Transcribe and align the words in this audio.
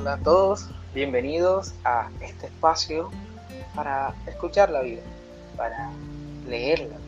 Hola 0.00 0.14
a 0.14 0.18
todos, 0.18 0.66
bienvenidos 0.94 1.74
a 1.84 2.08
este 2.22 2.46
espacio 2.46 3.10
para 3.74 4.14
escuchar 4.26 4.70
la 4.70 4.80
vida, 4.80 5.02
para 5.58 5.90
leer 6.48 6.78
la 6.78 6.96
vida. 6.96 6.98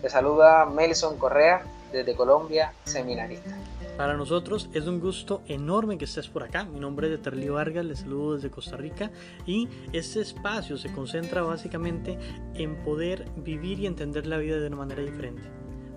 Te 0.00 0.08
saluda 0.08 0.64
Melson 0.64 1.18
Correa 1.18 1.66
desde 1.92 2.16
Colombia, 2.16 2.72
seminarista. 2.84 3.54
Para 3.98 4.14
nosotros 4.16 4.70
es 4.72 4.86
un 4.86 5.00
gusto 5.00 5.42
enorme 5.48 5.98
que 5.98 6.06
estés 6.06 6.28
por 6.28 6.42
acá. 6.42 6.64
Mi 6.64 6.80
nombre 6.80 7.08
es 7.08 7.18
Eterli 7.18 7.50
Vargas, 7.50 7.84
les 7.84 7.98
saludo 7.98 8.36
desde 8.36 8.50
Costa 8.50 8.78
Rica 8.78 9.10
y 9.44 9.68
este 9.92 10.22
espacio 10.22 10.78
se 10.78 10.90
concentra 10.94 11.42
básicamente 11.42 12.18
en 12.54 12.82
poder 12.84 13.26
vivir 13.36 13.80
y 13.80 13.86
entender 13.86 14.26
la 14.26 14.38
vida 14.38 14.58
de 14.58 14.68
una 14.68 14.76
manera 14.76 15.02
diferente. 15.02 15.42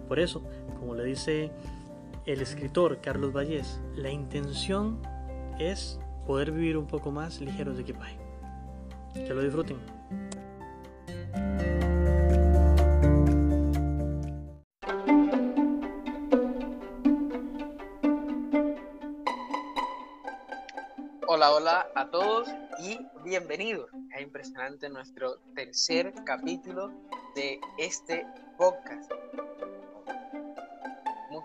Por 0.10 0.20
eso, 0.20 0.44
como 0.78 0.94
le 0.94 1.06
dice 1.06 1.54
el 2.26 2.42
escritor 2.42 3.00
Carlos 3.00 3.32
Vallés, 3.32 3.80
la 3.96 4.10
intención 4.10 5.00
es 5.58 6.02
poder 6.28 6.52
vivir 6.52 6.78
un 6.78 6.86
poco 6.86 7.10
más 7.10 7.40
ligeros 7.40 7.78
de 7.78 7.84
equipaje. 7.84 8.20
Que 9.14 9.34
lo 9.34 9.42
disfruten. 9.42 9.78
Hola, 21.30 21.52
hola 21.54 21.88
a 21.96 22.10
todos 22.12 22.50
y 22.80 23.00
bienvenidos. 23.24 23.90
Es 24.14 24.22
impresionante 24.22 24.90
nuestro 24.90 25.40
tercer 25.56 26.14
capítulo 26.26 26.92
de 27.36 27.60
este 27.78 28.26
podcast. 28.58 29.12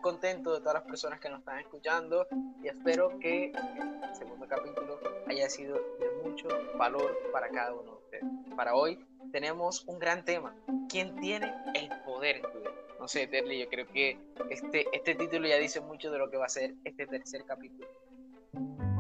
Contento 0.03 0.53
de 0.53 0.59
todas 0.59 0.75
las 0.75 0.83
personas 0.83 1.21
que 1.21 1.29
nos 1.31 1.39
están 1.39 1.61
escuchando 1.61 2.27
y 2.61 2.67
espero 2.67 3.21
que 3.21 3.53
el 3.53 4.15
segundo 4.15 4.49
capítulo 4.49 4.99
haya 5.29 5.49
sido 5.49 5.77
de 6.01 6.11
mucho 6.25 6.49
valor 6.77 7.17
para 7.33 7.49
cada 7.51 7.73
uno 7.73 7.93
de 7.93 7.99
ustedes. 7.99 8.25
Para 8.57 8.75
hoy 8.75 8.99
tenemos 9.31 9.85
un 9.87 10.01
gran 10.01 10.25
tema. 10.25 10.57
¿Quién 10.89 11.15
tiene 11.21 11.55
el 11.75 11.89
poder 12.05 12.37
en 12.37 12.43
tu 12.43 12.59
vida? 12.59 12.71
No 12.99 13.07
sé, 13.07 13.29
Terly, 13.29 13.61
yo 13.61 13.69
creo 13.69 13.87
que 13.87 14.19
este, 14.51 14.87
este 14.93 15.15
título 15.15 15.47
ya 15.47 15.57
dice 15.57 15.81
mucho 15.81 16.11
de 16.11 16.19
lo 16.19 16.29
que 16.29 16.37
va 16.37 16.47
a 16.47 16.49
ser 16.49 16.75
este 16.85 17.07
tercer 17.07 17.45
capítulo. 17.45 17.87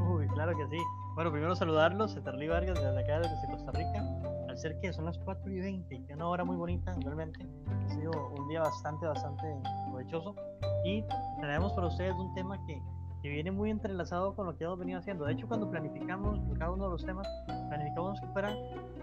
Uy, 0.08 0.28
claro 0.28 0.56
que 0.56 0.66
sí. 0.68 0.80
Bueno, 1.16 1.32
primero 1.32 1.56
saludarlos, 1.56 2.16
Eterli 2.16 2.46
Vargas 2.46 2.80
desde 2.80 3.00
acá, 3.00 3.18
desde 3.18 3.50
Costa 3.50 3.72
Rica. 3.72 4.31
Al 4.52 4.58
ser 4.58 4.78
que 4.80 4.92
son 4.92 5.06
las 5.06 5.16
4 5.16 5.50
y 5.50 5.60
20, 5.60 5.88
que 5.88 6.12
es 6.12 6.14
una 6.14 6.28
hora 6.28 6.44
muy 6.44 6.56
bonita, 6.56 6.94
realmente. 7.02 7.40
Ha 7.86 7.88
sido 7.88 8.10
un 8.38 8.48
día 8.48 8.60
bastante, 8.60 9.06
bastante 9.06 9.46
provechoso. 9.88 10.36
Y 10.84 11.02
traemos 11.40 11.72
para 11.72 11.86
ustedes 11.86 12.12
un 12.12 12.34
tema 12.34 12.62
que, 12.66 12.78
que 13.22 13.30
viene 13.30 13.50
muy 13.50 13.70
entrelazado 13.70 14.36
con 14.36 14.44
lo 14.44 14.54
que 14.54 14.64
hemos 14.64 14.78
venido 14.78 14.98
haciendo. 14.98 15.24
De 15.24 15.32
hecho, 15.32 15.48
cuando 15.48 15.70
planificamos 15.70 16.38
cada 16.58 16.70
uno 16.70 16.84
de 16.84 16.90
los 16.90 17.02
temas, 17.02 17.26
planificamos 17.46 18.20
que 18.20 18.26
fuera, 18.26 18.54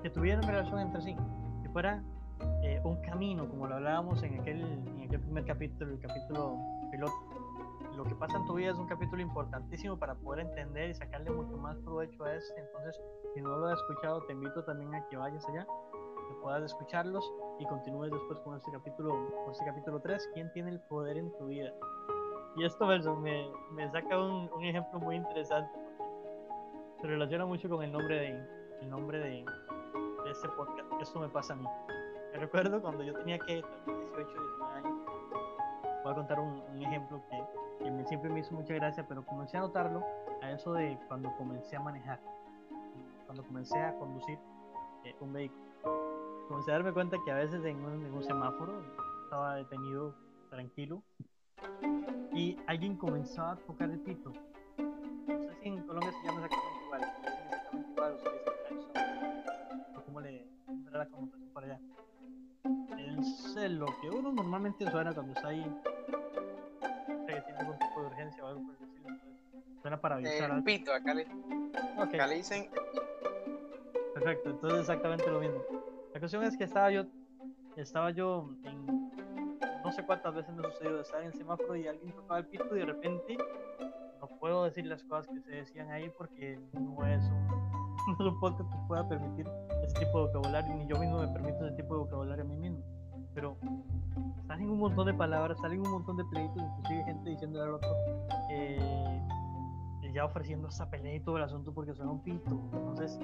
que 0.04 0.12
tuvieran 0.12 0.44
relación 0.44 0.82
entre 0.82 1.02
sí, 1.02 1.16
que 1.64 1.70
fuera 1.70 2.04
eh, 2.62 2.80
un 2.84 3.02
camino, 3.02 3.50
como 3.50 3.66
lo 3.66 3.74
hablábamos 3.74 4.22
en 4.22 4.40
aquel, 4.40 4.62
en 4.62 5.02
aquel 5.08 5.20
primer 5.20 5.46
capítulo, 5.46 5.94
el 5.94 6.00
capítulo 6.00 6.60
piloto. 6.92 7.39
Lo 8.00 8.06
que 8.06 8.16
pasa 8.16 8.38
en 8.38 8.46
tu 8.46 8.54
vida 8.54 8.72
es 8.72 8.78
un 8.78 8.88
capítulo 8.88 9.22
importantísimo 9.22 10.00
para 10.00 10.16
poder 10.16 10.40
entender 10.40 10.90
y 10.90 10.94
sacarle 10.94 11.32
mucho 11.32 11.58
más 11.58 11.76
provecho 11.80 12.24
a 12.24 12.34
este. 12.34 12.58
Entonces, 12.58 12.98
si 13.34 13.42
no 13.42 13.58
lo 13.58 13.68
has 13.68 13.78
escuchado, 13.78 14.22
te 14.24 14.32
invito 14.32 14.64
también 14.64 14.96
a 14.96 15.06
que 15.10 15.18
vayas 15.18 15.46
allá, 15.50 15.68
que 16.30 16.34
puedas 16.42 16.64
escucharlos 16.64 17.30
y 17.60 17.66
continúes 17.66 18.10
después 18.10 18.40
con 18.40 18.56
este 18.56 18.72
capítulo, 18.72 19.10
con 19.44 19.52
este 19.52 19.66
capítulo 19.66 20.00
3, 20.00 20.30
¿quién 20.34 20.50
tiene 20.54 20.70
el 20.70 20.80
poder 20.80 21.18
en 21.18 21.30
tu 21.38 21.48
vida? 21.48 21.74
Y 22.56 22.64
esto, 22.64 22.86
me, 23.18 23.52
me 23.74 23.92
saca 23.92 24.18
un, 24.18 24.50
un, 24.56 24.64
ejemplo 24.64 24.98
muy 25.02 25.18
interesante. 25.18 25.78
Se 27.02 27.06
relaciona 27.08 27.46
mucho 27.46 27.68
con 27.68 27.84
el 27.84 27.92
nombre 27.92 28.18
de, 28.18 28.48
el 28.80 28.90
nombre 28.90 29.20
de, 29.20 29.46
de 30.24 30.32
este 30.32 30.48
podcast. 30.48 30.90
Esto 31.02 31.20
me 31.20 31.28
pasa 31.28 31.52
a 31.52 31.58
mí. 31.58 31.66
Me 32.32 32.40
recuerdo 32.40 32.82
cuando 32.82 33.04
yo 33.04 33.14
tenía 33.14 33.38
que 33.40 33.56
18, 33.56 33.64
19 34.16 34.74
años. 34.78 34.94
Voy 36.02 36.14
a 36.14 36.16
contar 36.16 36.40
un, 36.40 36.64
un 36.74 36.82
ejemplo 36.82 37.22
que, 37.30 37.59
que 37.80 37.90
me, 37.90 38.06
siempre 38.06 38.30
me 38.30 38.40
hizo 38.42 38.54
mucha 38.54 38.74
gracia, 38.74 39.06
pero 39.08 39.26
comencé 39.26 39.58
a 39.58 39.62
notarlo 39.62 40.04
a 40.42 40.52
eso 40.52 40.74
de 40.74 40.98
cuando 41.08 41.36
comencé 41.38 41.76
a 41.76 41.80
manejar, 41.80 42.20
cuando 43.26 43.44
comencé 43.44 43.80
a 43.80 43.96
conducir 43.98 44.38
eh, 45.06 45.16
un 45.20 45.34
vehículo. 45.34 45.62
Comencé 46.48 46.72
a 46.72 46.76
darme 46.76 46.94
cuenta 46.94 47.18
que 47.24 47.32
a 47.32 47.36
veces 47.36 47.64
en 47.66 47.84
un, 47.84 48.06
en 48.06 48.14
un 48.14 48.24
semáforo 48.24 48.82
estaba 49.24 49.56
detenido 49.56 50.16
tranquilo 50.50 51.04
y 52.34 52.58
alguien 52.68 52.96
comenzaba 52.96 53.52
a 53.52 53.56
tocar 53.56 53.90
el 53.90 54.00
pito. 54.00 54.32
No 55.28 55.40
sé 55.44 55.56
si 55.62 55.68
en 55.70 55.86
Colombia 55.86 56.12
se 56.12 56.28
llama 56.28 56.46
exactamente 56.46 56.86
igual, 56.86 57.04
exactamente 57.04 57.92
igual 57.92 58.14
o 58.14 58.18
se 58.18 58.30
dice 58.32 58.44
claxon, 58.66 59.96
o 59.96 60.06
cómo 60.06 60.22
le 60.22 60.48
era 60.88 60.98
la 60.98 61.06
connotación 61.08 61.50
para 61.54 61.66
allá. 61.68 61.80
Es 63.20 63.72
lo 63.72 63.88
que 64.02 64.10
uno 64.10 64.32
normalmente 64.32 64.90
suena 64.90 65.14
cuando 65.14 65.34
está 65.34 65.50
ahí, 65.50 65.66
Para 70.02 70.16
avisar. 70.16 70.52
El 70.52 70.64
pito, 70.64 70.94
acá 70.94 71.14
le, 71.14 71.28
okay. 71.98 72.20
acá 72.20 72.28
le 72.28 72.36
dicen. 72.36 72.70
Perfecto, 74.14 74.50
entonces 74.50 74.80
exactamente 74.82 75.30
lo 75.30 75.40
mismo. 75.40 75.64
La 76.14 76.20
cuestión 76.20 76.44
es 76.44 76.58
que 76.58 76.64
estaba 76.64 76.92
yo, 76.92 77.06
estaba 77.76 78.12
yo 78.12 78.50
en 78.64 79.10
no 79.84 79.92
sé 79.92 80.04
cuántas 80.06 80.36
veces 80.36 80.54
me 80.56 80.68
ha 80.68 80.72
sucedido 80.72 81.02
estar 81.02 81.24
en 81.24 81.34
semáforo 81.34 81.76
y 81.76 81.88
alguien 81.88 82.14
tocaba 82.14 82.40
el 82.40 82.46
pito 82.46 82.76
y 82.76 82.80
de 82.80 82.86
repente 82.86 83.38
no 84.22 84.28
puedo 84.40 84.66
decir 84.66 84.86
las 84.86 85.04
cosas 85.04 85.28
que 85.28 85.42
se 85.42 85.52
decían 85.52 85.90
ahí 85.90 86.12
porque 86.18 86.60
no 86.74 87.06
es 87.06 87.24
un, 87.24 88.18
no 88.20 88.30
un 88.30 88.40
podcast 88.40 88.70
que 88.70 88.78
pueda 88.88 89.08
permitir 89.08 89.48
ese 89.84 90.00
tipo 90.00 90.20
de 90.20 90.28
vocabulario, 90.28 90.76
ni 90.76 90.88
yo 90.88 91.00
mismo 91.00 91.20
me 91.20 91.28
permito 91.30 91.66
ese 91.66 91.76
tipo 91.76 91.96
de 91.96 92.02
vocabulario 92.02 92.44
a 92.44 92.48
mí 92.48 92.56
mismo. 92.56 92.84
Pero 93.34 93.58
salen 94.48 94.70
un 94.70 94.80
montón 94.80 95.06
de 95.06 95.14
palabras, 95.14 95.58
salen 95.60 95.82
un 95.82 95.92
montón 95.92 96.18
de 96.18 96.26
pleitos, 96.26 96.62
inclusive 96.62 97.04
gente 97.06 97.30
diciendo 97.30 97.64
al 97.64 97.74
otro, 97.76 97.90
eh, 98.52 99.22
ya 100.14 100.26
ofreciendo 100.26 100.68
esa 100.68 100.90
pelea 100.90 101.16
y 101.16 101.20
todo 101.20 101.38
el 101.38 101.44
asunto 101.44 101.74
porque 101.74 101.94
suena 101.94 102.12
un 102.12 102.24
pito. 102.24 102.52
Entonces, 102.74 103.20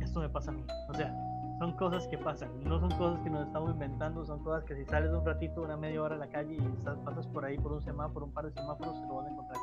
esto 0.00 0.20
me 0.20 0.28
pasa 0.28 0.50
a 0.50 0.54
mí. 0.54 0.64
O 0.88 0.94
sea, 0.94 1.14
son 1.58 1.76
cosas 1.76 2.06
que 2.08 2.18
pasan, 2.18 2.50
no 2.64 2.80
son 2.80 2.90
cosas 2.98 3.20
que 3.20 3.30
nos 3.30 3.46
estamos 3.46 3.70
inventando, 3.70 4.24
son 4.24 4.42
cosas 4.42 4.64
que 4.64 4.74
si 4.74 4.84
sales 4.84 5.10
un 5.12 5.24
ratito, 5.24 5.62
una 5.62 5.76
media 5.76 6.02
hora 6.02 6.16
a 6.16 6.18
la 6.18 6.28
calle 6.28 6.54
y 6.54 6.66
estás, 6.78 6.98
pasas 7.00 7.26
por 7.28 7.44
ahí 7.44 7.56
por 7.58 7.72
un 7.72 7.82
semáforo, 7.82 8.26
un 8.26 8.32
par 8.32 8.46
de 8.46 8.52
semáforos, 8.52 8.98
se 8.98 9.06
lo 9.06 9.14
van 9.14 9.26
a 9.26 9.30
encontrar. 9.30 9.58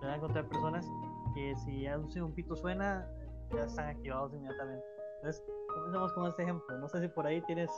Se 0.00 0.06
van 0.06 0.14
a 0.14 0.16
encontrar 0.16 0.44
personas 0.46 0.90
que 1.34 1.54
si 1.56 1.86
un 2.20 2.32
pito 2.32 2.56
suena, 2.56 3.06
ya 3.54 3.64
están 3.64 3.88
activados 3.88 4.32
inmediatamente. 4.34 4.84
Entonces, 5.16 5.44
comencemos 5.68 6.12
con 6.12 6.26
este 6.26 6.42
ejemplo. 6.42 6.78
No 6.78 6.88
sé 6.88 7.00
si 7.00 7.08
por 7.08 7.26
ahí 7.26 7.40
tienes 7.42 7.70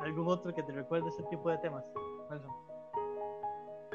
algún 0.00 0.28
otro 0.28 0.54
que 0.54 0.62
te 0.62 0.72
recuerde 0.72 1.08
este 1.08 1.22
tipo 1.24 1.50
de 1.50 1.58
temas. 1.58 1.84
Nelson. 2.30 2.50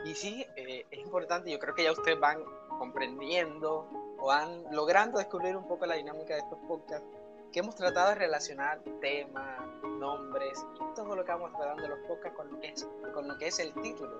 Y 0.05 0.13
sí, 0.13 0.45
eh, 0.55 0.85
es 0.91 0.99
importante, 0.99 1.51
yo 1.51 1.57
creo 1.57 1.73
que 1.73 1.83
ya 1.83 1.91
ustedes 1.91 2.19
van 2.19 2.37
comprendiendo 2.77 3.87
o 4.17 4.27
van 4.27 4.63
logrando 4.71 5.17
descubrir 5.17 5.55
un 5.55 5.67
poco 5.67 5.85
la 5.85 5.95
dinámica 5.95 6.33
de 6.33 6.41
estos 6.41 6.59
podcasts 6.67 7.07
que 7.51 7.59
hemos 7.59 7.75
tratado 7.75 8.09
de 8.09 8.15
relacionar 8.15 8.81
temas, 8.99 9.61
nombres 9.97 10.65
y 10.75 10.93
todo 10.93 11.15
lo 11.15 11.23
que 11.23 11.31
vamos 11.31 11.53
tratando 11.53 11.83
de 11.83 11.89
los 11.89 11.99
podcasts 11.99 12.35
con 12.35 12.51
lo 12.51 12.59
que 12.59 12.67
es, 12.67 12.87
con 13.13 13.27
lo 13.27 13.37
que 13.37 13.47
es 13.47 13.59
el 13.59 13.73
título. 13.75 14.11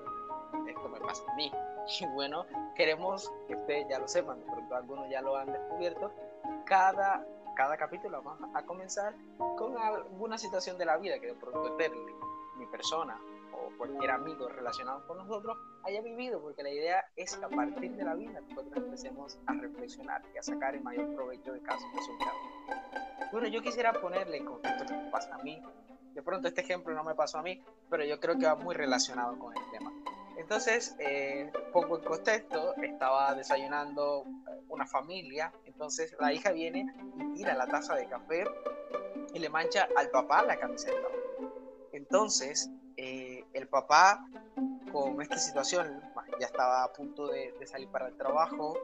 Esto 0.68 0.88
me 0.88 1.00
pasa 1.00 1.24
a 1.30 1.36
mí. 1.36 1.52
Y 2.00 2.06
bueno, 2.08 2.48
queremos 2.76 3.32
que 3.48 3.56
ustedes 3.56 3.88
ya 3.88 4.00
lo 4.00 4.08
sepan, 4.08 4.40
de 4.40 4.46
pronto 4.48 4.76
algunos 4.76 5.08
ya 5.08 5.22
lo 5.22 5.38
han 5.38 5.52
descubierto. 5.52 6.12
Cada, 6.66 7.24
cada 7.56 7.78
capítulo 7.78 8.24
vamos 8.24 8.50
a 8.56 8.64
comenzar 8.66 9.14
con 9.56 9.78
alguna 9.78 10.40
situación 10.40 10.80
de 10.80 10.86
la 10.86 10.98
vida 10.98 11.20
que 11.20 11.28
de 11.28 11.36
pronto 11.36 11.74
Terry, 11.74 12.00
mi 12.58 12.66
persona 12.66 13.20
cualquier 13.78 14.12
amigo 14.12 14.48
relacionado 14.48 15.06
con 15.08 15.18
nosotros 15.18 15.58
haya 15.84 16.02
vivido, 16.02 16.42
porque 16.42 16.64
la 16.64 16.72
idea 16.72 17.06
es 17.16 17.36
que 17.36 17.46
a 17.46 17.50
partir 17.50 17.96
de 17.96 18.04
la 18.04 18.16
vida 18.16 18.42
nosotros 18.42 18.76
empecemos 18.76 19.40
a 19.46 19.54
reflexionar 19.54 20.24
y 20.34 20.38
a 20.38 20.44
sacar 20.44 20.76
el 20.76 20.82
mayor 20.82 21.14
provecho 21.16 21.54
de 21.54 21.62
cada 21.62 21.80
situación. 21.80 22.18
Bueno, 23.32 23.48
yo 23.48 23.62
quisiera 23.62 23.94
ponerle 23.94 24.38
en 24.38 24.46
contexto 24.46 24.86
que 24.86 25.10
pasa 25.12 25.36
a 25.36 25.38
mí. 25.40 25.62
De 26.14 26.24
pronto 26.24 26.48
este 26.48 26.62
ejemplo 26.62 26.94
no 26.94 27.04
me 27.04 27.16
pasó 27.16 27.40
a 27.40 27.42
mí, 27.42 27.62
pero 27.90 28.06
yo 28.06 28.20
creo 28.20 28.38
que 28.38 28.46
va 28.46 28.56
muy 28.56 28.74
relacionado 28.74 29.38
con 29.38 29.56
el 29.56 29.64
tema. 29.72 29.92
Entonces, 30.38 30.96
eh, 31.00 31.52
pongo 31.72 31.98
en 31.98 32.04
contexto, 32.04 32.76
estaba 32.76 33.34
desayunando 33.36 34.26
una 34.70 34.86
familia, 34.86 35.52
entonces 35.66 36.16
la 36.20 36.34
hija 36.34 36.52
viene 36.52 36.86
y 37.18 37.34
tira 37.34 37.56
la 37.56 37.68
taza 37.68 37.96
de 37.96 38.08
café 38.08 38.46
y 39.34 39.40
le 39.40 39.50
mancha 39.50 39.88
al 39.96 40.10
papá 40.10 40.44
la 40.44 40.58
camiseta. 40.58 41.08
Entonces, 41.94 42.70
eh, 42.70 42.85
el 43.56 43.68
papá 43.68 44.28
con 44.92 45.22
esta 45.22 45.38
situación 45.38 46.02
ya 46.40 46.46
estaba 46.46 46.84
a 46.84 46.94
punto 46.94 47.28
de, 47.28 47.54
salir 47.66 47.90
para 47.90 48.08
el 48.08 48.16
trabajo, 48.16 48.78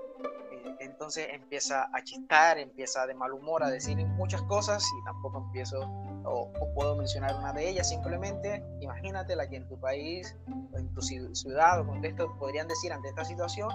eh, 0.52 0.76
entonces 0.80 1.28
empieza 1.32 1.90
a 1.94 2.04
chistar, 2.04 2.58
empieza 2.58 3.06
de 3.06 3.14
mal 3.14 3.32
humor 3.34 3.64
a 3.64 3.70
decir 3.70 3.98
muchas 3.98 4.42
cosas 4.44 4.84
y 4.84 5.06
tampoco 5.06 5.40
empiezo 5.40 5.80
o, 6.24 6.52
puedo 6.76 6.96
mencionar 6.96 7.36
una 7.36 7.54
de 7.54 7.70
ellas 7.70 7.90
simplemente, 7.90 8.64
imagínate 8.80 9.36
la 9.36 9.48
que 9.48 9.58
en 9.58 9.68
tu 9.68 9.80
país, 9.80 10.36
en 10.74 10.94
tu 10.94 11.02
ciudad 11.02 11.82
o 11.82 11.86
contexto 11.86 12.36
podrían 12.38 12.68
decir 12.68 12.92
ante 12.94 13.10
esta 13.10 13.26
situación 13.26 13.70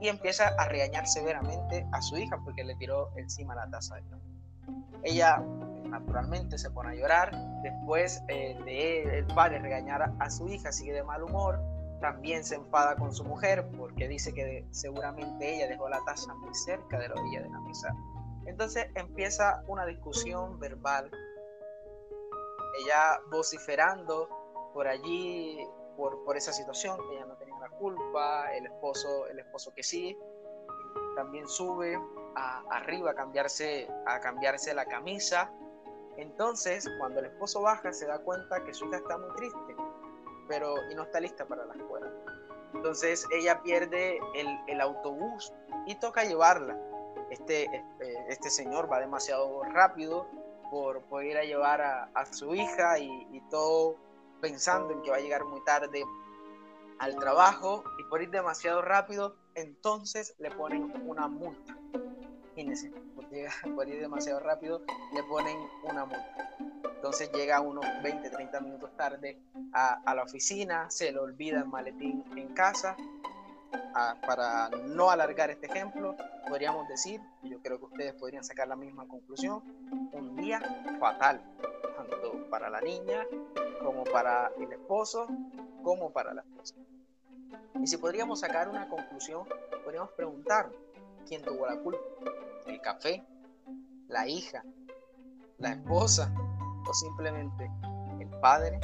y 0.00 0.08
empieza 0.08 0.48
a 0.58 0.66
regañar 0.66 1.06
severamente 1.06 1.86
a 1.92 2.02
su 2.02 2.16
hija 2.16 2.38
porque 2.44 2.64
le 2.64 2.74
tiró 2.76 3.10
encima 3.16 3.54
la 3.54 3.68
taza 3.70 3.96
de 3.96 4.02
café. 4.02 4.24
Ella 5.02 5.42
naturalmente 5.90 6.58
se 6.58 6.70
pone 6.70 6.90
a 6.90 6.94
llorar, 6.94 7.32
después 7.62 8.22
eh, 8.28 8.58
de 8.64 9.18
el 9.18 9.26
padre 9.26 9.58
regañar 9.58 10.12
a 10.18 10.30
su 10.30 10.48
hija, 10.48 10.72
sigue 10.72 10.92
de 10.92 11.02
mal 11.02 11.22
humor, 11.22 11.60
también 12.00 12.44
se 12.44 12.54
enfada 12.54 12.96
con 12.96 13.12
su 13.12 13.24
mujer 13.24 13.68
porque 13.76 14.08
dice 14.08 14.32
que 14.32 14.66
seguramente 14.70 15.56
ella 15.56 15.68
dejó 15.68 15.88
la 15.88 16.02
taza 16.04 16.32
muy 16.34 16.54
cerca 16.54 16.98
de 16.98 17.08
la 17.08 17.14
orilla 17.14 17.42
de 17.42 17.50
la 17.50 17.60
mesa. 17.60 17.94
Entonces 18.46 18.86
empieza 18.94 19.62
una 19.66 19.84
discusión 19.84 20.58
verbal, 20.58 21.10
ella 22.82 23.20
vociferando 23.30 24.28
por 24.72 24.88
allí, 24.88 25.58
por, 25.96 26.24
por 26.24 26.36
esa 26.36 26.52
situación, 26.52 26.96
que 26.96 27.16
ella 27.16 27.26
no 27.26 27.36
tenía 27.36 27.58
la 27.58 27.68
culpa, 27.68 28.50
el 28.54 28.66
esposo, 28.66 29.26
el 29.26 29.38
esposo 29.38 29.72
que 29.74 29.82
sí, 29.82 30.16
también 31.14 31.46
sube 31.46 31.98
arriba 32.70 33.10
a 33.10 33.14
cambiarse, 33.14 33.88
a 34.06 34.20
cambiarse 34.20 34.72
la 34.74 34.86
camisa. 34.86 35.52
Entonces, 36.16 36.88
cuando 36.98 37.20
el 37.20 37.26
esposo 37.26 37.62
baja, 37.62 37.92
se 37.92 38.06
da 38.06 38.18
cuenta 38.18 38.62
que 38.64 38.74
su 38.74 38.86
hija 38.86 38.98
está 38.98 39.16
muy 39.18 39.34
triste, 39.36 39.76
pero 40.48 40.74
y 40.90 40.94
no 40.94 41.04
está 41.04 41.20
lista 41.20 41.46
para 41.46 41.64
la 41.64 41.74
escuela. 41.74 42.10
Entonces, 42.74 43.26
ella 43.32 43.62
pierde 43.62 44.18
el, 44.68 44.80
autobús 44.80 45.52
y 45.86 45.94
toca 45.96 46.24
llevarla. 46.24 46.78
Este, 47.30 47.64
este, 47.64 48.32
este, 48.32 48.50
señor 48.50 48.90
va 48.90 49.00
demasiado 49.00 49.62
rápido 49.64 50.26
por, 50.70 51.02
poder 51.02 51.28
ir 51.28 51.38
a 51.38 51.44
llevar 51.44 51.80
a, 51.80 52.26
su 52.32 52.54
hija 52.54 52.98
y 52.98 53.40
todo 53.50 53.96
pensando 54.40 54.92
en 54.92 55.02
que 55.02 55.10
va 55.10 55.16
a 55.16 55.20
llegar 55.20 55.44
muy 55.44 55.62
tarde 55.64 56.02
al 56.98 57.16
trabajo 57.16 57.82
y 57.98 58.04
por 58.04 58.22
ir 58.22 58.30
demasiado 58.30 58.82
rápido, 58.82 59.36
entonces 59.54 60.34
le 60.38 60.50
ponen 60.50 60.92
una 61.06 61.28
multa. 61.28 61.79
Imagínense, 62.56 62.90
por, 63.74 63.88
ir 63.88 64.00
demasiado 64.00 64.40
rápido, 64.40 64.82
le 65.14 65.22
ponen 65.22 65.56
una 65.84 66.04
multa. 66.04 66.56
Entonces 66.96 67.30
llega 67.32 67.60
unos 67.60 67.84
20, 68.02 68.28
30 68.28 68.60
minutos 68.60 68.90
tarde 68.96 69.38
a, 69.72 70.02
a 70.04 70.14
la 70.16 70.24
oficina, 70.24 70.90
se 70.90 71.12
le 71.12 71.18
olvida 71.20 71.60
el 71.60 71.66
maletín 71.66 72.24
en 72.36 72.48
casa. 72.52 72.96
para 74.26 74.68
no 74.68 75.10
alargar 75.10 75.50
este 75.50 75.66
ejemplo, 75.66 76.16
podríamos 76.48 76.88
decir, 76.88 77.20
y 77.42 77.50
yo 77.50 77.60
creo 77.62 77.78
que 77.78 77.84
ustedes 77.84 78.14
podrían 78.14 78.42
sacar 78.42 78.66
la 78.66 78.76
misma 78.76 79.06
conclusión, 79.06 79.62
un 80.12 80.36
día 80.36 80.60
fatal, 80.98 81.40
tanto 81.96 82.50
para 82.50 82.68
la 82.68 82.80
niña 82.80 83.24
como 83.82 84.02
para 84.04 84.50
el 84.58 84.72
esposo, 84.72 85.28
como 85.84 86.12
para 86.12 86.34
la 86.34 86.42
esposa. 86.42 86.74
Y 87.80 87.86
si 87.86 87.96
podríamos 87.96 88.40
sacar 88.40 88.68
una 88.68 88.88
conclusión, 88.88 89.46
podríamos 89.84 90.10
preguntar 90.10 90.68
quién 91.26 91.42
tuvo 91.42 91.66
la 91.66 91.78
culpa. 91.78 92.00
¿El 92.66 92.80
café? 92.80 93.24
¿La 94.08 94.26
hija? 94.26 94.64
¿La 95.58 95.72
esposa? 95.72 96.32
¿O 96.88 96.94
simplemente 96.94 97.70
el 98.20 98.28
padre? 98.40 98.80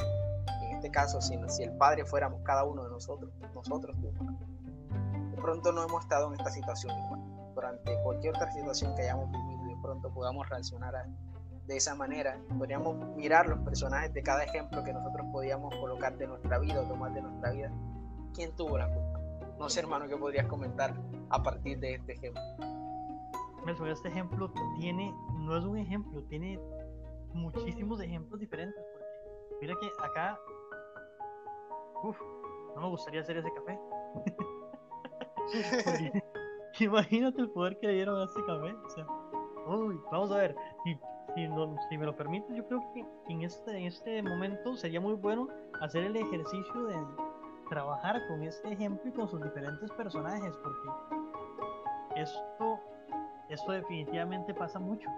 En 0.63 0.75
este 0.75 0.91
caso, 0.91 1.21
si, 1.21 1.33
el 1.63 1.77
padre 1.77 2.05
fuéramos 2.05 2.41
cada 2.43 2.63
uno 2.63 2.83
de 2.83 2.89
nosotros, 2.89 3.31
nosotros 3.53 3.95
tuvimos 3.99 4.39
De 5.31 5.41
pronto 5.41 5.71
no 5.71 5.83
hemos 5.83 6.03
estado 6.03 6.27
en 6.27 6.39
esta 6.39 6.51
situación 6.51 6.97
igual. 7.05 7.21
Durante 7.55 8.01
cualquier 8.03 8.35
otra 8.35 8.51
situación 8.51 8.95
que 8.95 9.03
hayamos 9.03 9.31
vivido, 9.31 9.75
de 9.75 9.81
pronto 9.81 10.13
podamos 10.13 10.47
reaccionar 10.47 10.93
de 11.65 11.75
esa 11.75 11.95
manera. 11.95 12.39
Podríamos 12.57 12.95
mirar 13.15 13.47
los 13.47 13.59
personajes 13.59 14.13
de 14.13 14.23
cada 14.23 14.43
ejemplo 14.43 14.83
que 14.83 14.93
nosotros 14.93 15.25
podíamos 15.31 15.75
colocar 15.75 16.17
de 16.17 16.27
nuestra 16.27 16.59
vida 16.59 16.81
o 16.81 16.87
tomar 16.87 17.13
de 17.13 17.21
nuestra 17.21 17.51
vida 17.51 17.71
quién 18.33 18.55
tuvo 18.55 18.77
la 18.77 18.87
culpa. 18.87 19.06
No 19.59 19.69
sé, 19.69 19.79
hermano, 19.79 20.07
¿qué 20.07 20.15
podrías 20.15 20.47
comentar 20.47 20.93
a 21.29 21.43
partir 21.43 21.79
de 21.79 21.95
este 21.95 22.13
ejemplo? 22.13 22.41
este 23.91 24.07
ejemplo 24.07 24.51
tiene, 24.79 25.13
no 25.39 25.57
es 25.57 25.65
un 25.65 25.77
ejemplo, 25.77 26.23
tiene 26.23 26.59
muchísimos 27.33 27.99
ejemplos 28.01 28.39
diferentes. 28.39 28.81
Porque 29.49 29.55
mira 29.61 29.75
que 29.79 29.91
acá, 30.03 30.39
uff, 32.03 32.17
no 32.75 32.81
me 32.81 32.87
gustaría 32.89 33.21
hacer 33.21 33.37
ese 33.37 33.51
café. 33.53 33.79
imagínate 36.79 37.41
el 37.41 37.49
poder 37.49 37.77
que 37.79 37.89
dieron 37.89 38.21
a 38.21 38.25
ese 38.25 38.43
café. 38.45 38.73
O 38.73 38.89
sea, 38.89 39.07
uy, 39.67 39.99
vamos 40.11 40.31
a 40.31 40.37
ver, 40.37 40.55
si, 40.83 40.93
si, 41.35 41.49
si 41.89 41.97
me 41.97 42.05
lo 42.05 42.15
permite, 42.15 42.55
yo 42.55 42.65
creo 42.67 42.81
que 42.93 43.05
en 43.29 43.41
este, 43.41 43.77
en 43.77 43.85
este 43.85 44.21
momento 44.23 44.75
sería 44.75 45.01
muy 45.01 45.13
bueno 45.13 45.47
hacer 45.81 46.03
el 46.03 46.15
ejercicio 46.15 46.83
de, 46.85 46.95
trabajar 47.69 48.27
con 48.27 48.43
este 48.43 48.71
ejemplo 48.71 49.09
y 49.09 49.13
con 49.13 49.27
sus 49.27 49.41
diferentes 49.41 49.91
personajes, 49.91 50.55
porque 50.57 50.89
esto, 52.15 52.79
esto 53.49 53.71
definitivamente 53.71 54.53
pasa 54.53 54.79
mucho, 54.79 55.09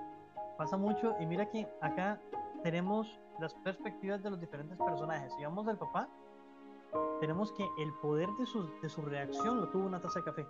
pasa 0.58 0.78
mucho 0.78 1.16
y 1.20 1.26
mira 1.26 1.50
que 1.50 1.68
acá 1.82 2.20
tenemos 2.64 3.20
las 3.40 3.54
perspectivas 3.56 4.22
de 4.22 4.30
los 4.30 4.40
diferentes 4.40 4.78
personajes. 4.78 5.34
Si 5.36 5.44
vamos 5.44 5.68
al 5.68 5.78
papá, 5.78 6.10
tenemos 7.20 7.52
que 7.54 7.64
el 7.80 7.94
poder 8.02 8.30
de 8.40 8.46
su, 8.46 8.70
de 8.82 8.90
su 8.90 9.02
reacción 9.02 9.62
lo 9.62 9.70
tuvo 9.70 9.86
una 9.86 10.02
taza 10.02 10.20
de 10.20 10.26
café. 10.26 10.48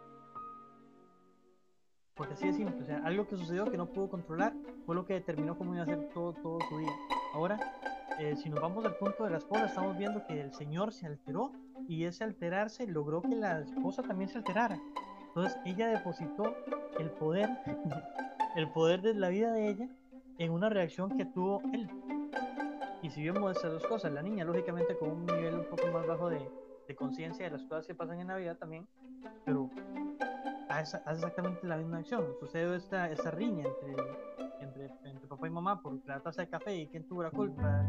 Porque 2.15 2.33
así 2.33 2.47
de 2.47 2.53
simple, 2.53 2.81
o 2.81 2.85
sea, 2.85 3.01
algo 3.05 3.27
que 3.27 3.37
sucedió 3.37 3.65
que 3.71 3.77
no 3.77 3.85
pudo 3.85 4.09
controlar 4.09 4.53
fue 4.85 4.93
lo 4.93 5.05
que 5.05 5.13
determinó 5.13 5.57
cómo 5.57 5.73
iba 5.73 5.83
a 5.83 5.85
ser 5.85 6.09
todo, 6.13 6.33
todo 6.33 6.59
su 6.67 6.77
día. 6.79 6.91
Ahora, 7.33 7.57
eh, 8.19 8.35
si 8.35 8.49
nos 8.49 8.59
vamos 8.59 8.83
al 8.83 8.95
punto 8.95 9.23
de 9.23 9.29
la 9.29 9.37
esposa, 9.37 9.67
estamos 9.67 9.97
viendo 9.97 10.25
que 10.25 10.41
el 10.41 10.53
señor 10.53 10.91
se 10.91 11.07
alteró 11.07 11.53
y 11.89 12.05
ese 12.05 12.23
alterarse 12.23 12.85
logró 12.85 13.19
que 13.23 13.35
la 13.35 13.61
esposa 13.61 14.03
también 14.03 14.29
se 14.29 14.37
alterara. 14.37 14.79
Entonces 15.29 15.57
ella 15.65 15.87
depositó 15.87 16.55
el 16.99 17.09
poder, 17.09 17.49
el 18.55 18.69
poder 18.69 19.01
de 19.01 19.15
la 19.15 19.29
vida 19.29 19.51
de 19.51 19.69
ella 19.69 19.89
en 20.37 20.51
una 20.51 20.69
reacción 20.69 21.17
que 21.17 21.25
tuvo 21.25 21.63
él. 21.73 21.89
Y 23.01 23.09
si 23.09 23.25
vemos 23.25 23.57
esas 23.57 23.71
dos 23.71 23.87
cosas, 23.87 24.11
la 24.11 24.21
niña 24.21 24.45
lógicamente 24.45 24.95
con 24.97 25.09
un 25.09 25.25
nivel 25.25 25.55
un 25.55 25.65
poco 25.65 25.87
más 25.87 26.05
bajo 26.05 26.29
de, 26.29 26.47
de 26.87 26.95
conciencia 26.95 27.45
de 27.45 27.57
las 27.57 27.63
cosas 27.63 27.87
que 27.87 27.95
pasan 27.95 28.19
en 28.19 28.27
la 28.27 28.35
vida 28.35 28.53
también, 28.53 28.87
pero 29.43 29.71
hace, 30.69 30.97
exactamente 31.07 31.65
la 31.65 31.77
misma 31.77 31.97
acción. 31.97 32.23
Sucede 32.39 32.75
esta, 32.75 33.09
esta 33.09 33.31
riña 33.31 33.65
entre, 33.65 34.03
entre, 34.59 35.09
entre 35.09 35.27
papá 35.27 35.47
y 35.47 35.49
mamá 35.49 35.81
por 35.81 35.97
la 36.05 36.19
taza 36.19 36.43
de 36.43 36.49
café 36.49 36.75
y 36.75 36.87
quién 36.87 37.07
tuvo 37.07 37.23
la 37.23 37.31
culpa 37.31 37.83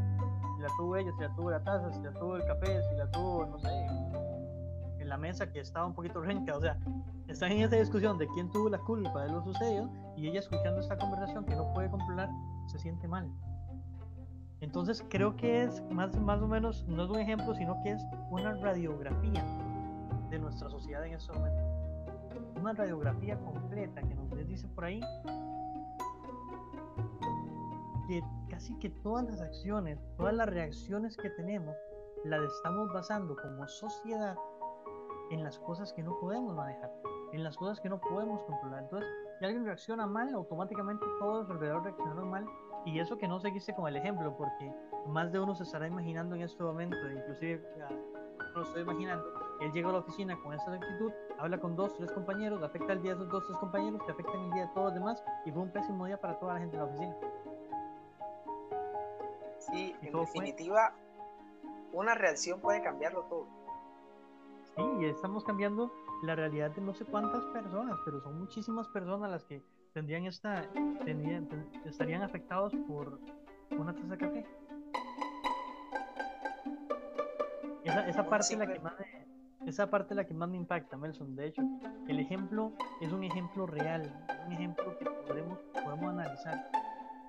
si 0.61 0.67
la 0.67 0.77
tuvo 0.77 0.97
ella, 0.97 1.11
si 1.13 1.23
la 1.23 1.35
tuvo 1.35 1.51
la 1.51 1.65
taza, 1.65 1.91
si 1.91 2.03
la 2.03 2.13
tuvo 2.13 2.37
el 2.37 2.45
café, 2.45 2.83
si 2.83 2.95
la 2.95 3.11
tuvo, 3.11 3.47
no 3.47 3.59
sé, 3.59 3.69
en 4.99 5.09
la 5.09 5.17
mesa 5.17 5.51
que 5.51 5.61
estaba 5.61 5.87
un 5.87 5.95
poquito 5.95 6.21
renca, 6.21 6.55
o 6.55 6.61
sea, 6.61 6.77
están 7.29 7.53
en 7.53 7.63
esa 7.63 7.77
discusión 7.77 8.19
de 8.19 8.29
quién 8.29 8.51
tuvo 8.51 8.69
la 8.69 8.79
culpa 8.79 9.25
de 9.25 9.33
lo 9.33 9.43
sucedido 9.43 9.89
y 10.17 10.29
ella 10.29 10.41
escuchando 10.41 10.81
esta 10.81 10.99
conversación 10.99 11.47
que 11.47 11.57
no 11.57 11.73
puede 11.73 11.89
controlar, 11.91 12.29
se 12.67 12.79
siente 12.79 13.09
mal. 13.09 13.31
Entonces 14.61 15.03
creo 15.09 15.35
que 15.35 15.63
es 15.63 15.83
más, 15.91 16.15
más 16.21 16.43
o 16.43 16.47
menos, 16.47 16.85
no 16.87 17.05
es 17.05 17.11
un 17.11 17.21
ejemplo, 17.21 17.55
sino 17.55 17.83
que 17.83 17.93
es 17.93 18.03
una 18.29 18.53
radiografía 18.57 19.43
de 20.29 20.39
nuestra 20.39 20.69
sociedad 20.69 21.07
en 21.07 21.15
este 21.15 21.33
momento. 21.33 21.63
Una 22.61 22.75
radiografía 22.75 23.39
completa 23.39 24.03
que 24.03 24.15
nos 24.15 24.47
dice 24.47 24.69
por 24.69 24.85
ahí 24.85 25.01
que 28.07 28.23
casi 28.61 28.75
que 28.75 28.91
todas 28.91 29.25
las 29.25 29.41
acciones, 29.41 29.99
todas 30.19 30.35
las 30.35 30.47
reacciones 30.47 31.17
que 31.17 31.31
tenemos, 31.31 31.75
las 32.25 32.43
estamos 32.43 32.93
basando 32.93 33.35
como 33.35 33.67
sociedad 33.67 34.37
en 35.31 35.43
las 35.43 35.59
cosas 35.61 35.95
que 35.95 36.03
no 36.03 36.21
podemos 36.21 36.55
manejar, 36.55 36.93
en 37.33 37.43
las 37.43 37.57
cosas 37.57 37.81
que 37.81 37.89
no 37.89 37.99
podemos 37.99 38.45
controlar. 38.45 38.83
Entonces, 38.83 39.09
si 39.39 39.47
alguien 39.47 39.65
reacciona 39.65 40.07
mal, 40.07 40.35
automáticamente 40.35 41.07
todos 41.19 41.49
alrededor 41.49 41.85
reaccionaron 41.85 42.29
mal. 42.29 42.47
Y 42.85 42.99
eso 42.99 43.17
que 43.17 43.27
no 43.27 43.41
seguiste 43.41 43.75
con 43.75 43.89
el 43.89 43.97
ejemplo, 43.97 44.37
porque 44.37 44.75
más 45.07 45.33
de 45.33 45.41
uno 45.41 45.55
se 45.55 45.63
estará 45.63 45.87
imaginando 45.87 46.35
en 46.35 46.43
este 46.43 46.63
momento, 46.63 46.99
inclusive 47.11 47.67
lo 48.55 48.63
estoy 48.63 48.83
imaginando, 48.83 49.25
él 49.63 49.73
llega 49.73 49.89
a 49.89 49.93
la 49.93 49.99
oficina 50.01 50.39
con 50.43 50.53
esa 50.53 50.71
actitud, 50.71 51.13
habla 51.39 51.59
con 51.59 51.77
dos, 51.77 51.95
tres 51.95 52.13
compañeros, 52.13 52.63
afecta 52.63 52.93
el 52.93 53.01
día 53.01 53.15
de 53.15 53.21
esos 53.21 53.33
dos, 53.33 53.47
tres 53.47 53.59
compañeros, 53.59 54.03
que 54.05 54.13
afectan 54.13 54.39
el 54.43 54.51
día 54.53 54.67
de 54.67 54.73
todos 54.75 54.87
los 54.89 54.95
demás, 54.95 55.25
y 55.47 55.51
fue 55.51 55.63
un 55.63 55.71
pésimo 55.71 56.05
día 56.05 56.21
para 56.21 56.39
toda 56.39 56.55
la 56.55 56.61
gente 56.61 56.77
de 56.77 56.83
la 56.83 56.89
oficina. 56.89 57.17
Sí, 59.73 59.95
en 60.03 60.13
definitiva, 60.13 60.93
una 61.93 62.15
reacción 62.15 62.61
puede 62.61 62.83
cambiarlo 62.83 63.23
todo. 63.25 63.47
Sí, 64.77 65.05
estamos 65.05 65.45
cambiando 65.45 65.93
la 66.23 66.35
realidad 66.37 66.71
de 66.71 66.81
no 66.81 66.95
sé 66.95 67.05
cuántas 67.05 67.45
personas, 67.47 67.99
pero 68.05 68.21
son 68.21 68.39
muchísimas 68.39 68.89
personas 68.89 69.31
las 69.31 69.45
que 69.45 69.63
tendrían 69.93 70.27
esta, 70.27 70.69
tendrían, 71.05 71.49
estarían 71.85 72.23
afectados 72.23 72.73
por 72.89 73.19
una 73.71 73.95
taza 73.95 74.07
de 74.07 74.19
café. 74.19 74.47
Esa, 77.85 78.09
esa 78.09 78.29
parte 78.29 78.57
la 78.57 78.67
que 78.67 78.79
más 78.79 78.95
esa 79.67 79.91
parte 79.91 80.15
es 80.15 80.17
la 80.17 80.25
que 80.25 80.35
más 80.35 80.49
me 80.49 80.57
impacta, 80.57 80.97
Melson. 80.97 81.37
De 81.37 81.47
hecho, 81.47 81.63
el 82.09 82.19
ejemplo 82.19 82.73
es 83.01 83.13
un 83.13 83.23
ejemplo 83.25 83.67
real, 83.67 84.11
un 84.47 84.53
ejemplo 84.53 84.99
que 84.99 85.05
podemos, 85.05 85.59
podemos 85.73 86.11
analizar 86.11 86.71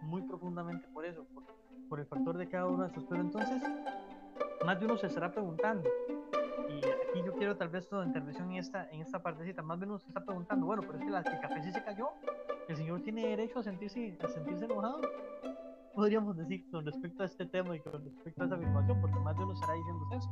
muy 0.01 0.21
profundamente 0.21 0.87
por 0.93 1.05
eso, 1.05 1.25
porque 1.33 1.50
por 1.91 1.99
el 1.99 2.05
factor 2.05 2.37
de 2.37 2.47
cada 2.47 2.67
uno 2.67 2.83
de 2.83 2.87
estos. 2.87 3.03
Pero 3.03 3.19
entonces, 3.19 3.61
más 4.65 4.79
de 4.79 4.85
uno 4.85 4.95
se 4.97 5.07
estará 5.07 5.29
preguntando, 5.29 5.89
y 6.69 6.77
aquí 6.77 7.21
yo 7.25 7.33
quiero 7.33 7.57
tal 7.57 7.67
vez 7.67 7.89
toda 7.89 8.05
intervención 8.05 8.49
en 8.49 8.59
esta, 8.59 8.89
en 8.91 9.01
esta 9.01 9.21
partecita, 9.21 9.61
más 9.61 9.77
de 9.77 9.87
uno 9.87 9.99
se 9.99 10.07
está 10.07 10.23
preguntando, 10.23 10.65
bueno, 10.65 10.83
pero 10.83 10.99
es 10.99 11.03
que 11.03 11.09
la, 11.09 11.19
el 11.19 11.39
café 11.41 11.61
sí 11.61 11.73
se 11.73 11.83
cayó, 11.83 12.11
el 12.69 12.77
señor 12.77 13.01
tiene 13.01 13.27
derecho 13.27 13.59
a 13.59 13.63
sentirse, 13.63 14.17
a 14.23 14.27
sentirse 14.29 14.63
enojado. 14.63 15.01
Podríamos 15.93 16.37
decir 16.37 16.65
con 16.71 16.85
respecto 16.85 17.23
a 17.23 17.25
este 17.25 17.45
tema 17.45 17.75
y 17.75 17.81
con 17.81 18.01
respecto 18.05 18.43
a 18.43 18.45
esa 18.45 18.55
afirmación, 18.55 19.01
porque 19.01 19.19
más 19.19 19.35
de 19.35 19.43
uno 19.43 19.53
estará 19.53 19.73
diciendo 19.73 20.05
eso. 20.13 20.29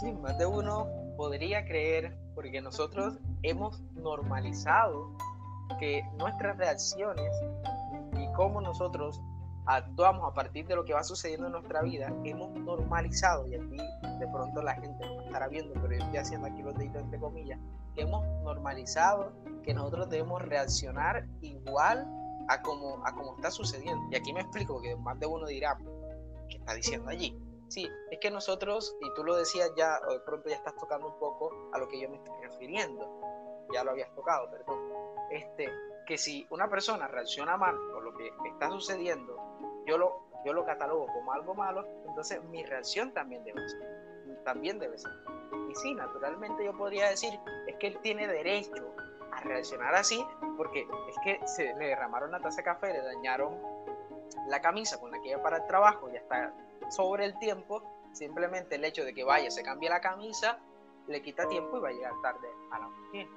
Sí, 0.00 0.12
más 0.14 0.36
de 0.38 0.46
uno 0.46 0.88
podría 1.16 1.64
creer, 1.64 2.18
porque 2.34 2.60
nosotros 2.60 3.20
hemos 3.44 3.80
normalizado 3.92 5.16
que 5.78 6.02
nuestras 6.18 6.56
reacciones 6.56 7.32
y 8.18 8.26
cómo 8.32 8.60
nosotros 8.60 9.22
actuamos 9.66 10.30
a 10.30 10.34
partir 10.34 10.66
de 10.66 10.76
lo 10.76 10.84
que 10.84 10.92
va 10.92 11.04
sucediendo 11.04 11.46
en 11.46 11.52
nuestra 11.52 11.82
vida, 11.82 12.12
hemos 12.24 12.50
normalizado, 12.50 13.46
y 13.46 13.54
aquí 13.54 13.76
de 14.18 14.28
pronto 14.28 14.62
la 14.62 14.74
gente 14.74 15.04
no 15.04 15.22
estará 15.22 15.48
viendo, 15.48 15.74
pero 15.74 15.94
yo 15.94 16.04
estoy 16.04 16.18
haciendo 16.18 16.48
aquí 16.48 16.62
los 16.62 16.76
deditos 16.76 17.02
entre 17.02 17.18
comillas, 17.18 17.58
que 17.94 18.02
hemos 18.02 18.24
normalizado 18.42 19.32
que 19.62 19.74
nosotros 19.74 20.08
debemos 20.08 20.42
reaccionar 20.42 21.26
igual 21.40 22.06
a 22.48 22.60
como, 22.62 23.06
a 23.06 23.14
como 23.14 23.36
está 23.36 23.50
sucediendo. 23.50 24.02
Y 24.10 24.16
aquí 24.16 24.32
me 24.32 24.40
explico, 24.40 24.80
que 24.80 24.96
más 24.96 25.18
de 25.20 25.26
uno 25.26 25.46
dirá, 25.46 25.76
¿qué 26.48 26.56
está 26.56 26.74
diciendo 26.74 27.08
allí? 27.10 27.38
Sí, 27.68 27.88
es 28.10 28.18
que 28.20 28.30
nosotros, 28.30 28.96
y 29.00 29.14
tú 29.14 29.24
lo 29.24 29.36
decías 29.36 29.70
ya, 29.76 29.98
o 30.08 30.12
de 30.12 30.20
pronto 30.20 30.48
ya 30.48 30.56
estás 30.56 30.74
tocando 30.76 31.08
un 31.08 31.18
poco 31.18 31.50
a 31.72 31.78
lo 31.78 31.88
que 31.88 32.00
yo 32.00 32.08
me 32.10 32.16
estoy 32.16 32.34
refiriendo, 32.42 33.08
ya 33.72 33.84
lo 33.84 33.92
habías 33.92 34.12
tocado, 34.14 34.50
perdón, 34.50 34.78
este, 35.30 35.70
que 36.06 36.18
si 36.18 36.46
una 36.50 36.68
persona 36.68 37.08
reacciona 37.08 37.56
mal 37.56 37.76
por 37.92 38.02
lo 38.02 38.14
que 38.14 38.32
está 38.46 38.68
sucediendo, 38.70 39.36
yo 39.86 39.98
lo, 39.98 40.26
yo 40.44 40.52
lo 40.52 40.64
catalogo 40.64 41.06
como 41.06 41.32
algo 41.32 41.54
malo, 41.54 41.86
entonces 42.06 42.42
mi 42.44 42.64
reacción 42.64 43.12
también 43.12 43.44
debe 43.44 43.68
ser, 43.68 44.42
también 44.44 44.78
debe 44.78 44.98
ser. 44.98 45.12
Y 45.70 45.74
sí, 45.74 45.94
naturalmente 45.94 46.64
yo 46.64 46.76
podría 46.76 47.08
decir, 47.08 47.38
es 47.66 47.76
que 47.76 47.88
él 47.88 47.98
tiene 48.02 48.26
derecho 48.26 48.94
a 49.32 49.40
reaccionar 49.40 49.94
así, 49.94 50.24
porque 50.56 50.86
es 51.08 51.16
que 51.24 51.46
se 51.46 51.74
le 51.74 51.86
derramaron 51.86 52.30
la 52.30 52.40
taza 52.40 52.58
de 52.58 52.64
café, 52.64 52.92
le 52.92 53.02
dañaron 53.02 53.58
la 54.48 54.60
camisa 54.60 55.00
con 55.00 55.10
la 55.10 55.20
que 55.20 55.30
iba 55.30 55.42
para 55.42 55.58
el 55.58 55.66
trabajo, 55.66 56.10
ya 56.10 56.18
está 56.18 56.54
sobre 56.90 57.24
el 57.24 57.38
tiempo, 57.38 57.82
simplemente 58.12 58.74
el 58.74 58.84
hecho 58.84 59.04
de 59.04 59.14
que 59.14 59.24
vaya, 59.24 59.50
se 59.50 59.62
cambie 59.62 59.88
la 59.88 60.00
camisa, 60.00 60.58
le 61.06 61.22
quita 61.22 61.48
tiempo 61.48 61.78
y 61.78 61.80
va 61.80 61.88
a 61.88 61.92
llegar 61.92 62.12
tarde 62.22 62.48
a 62.70 62.78
la 62.78 62.86
oficina. 62.88 63.30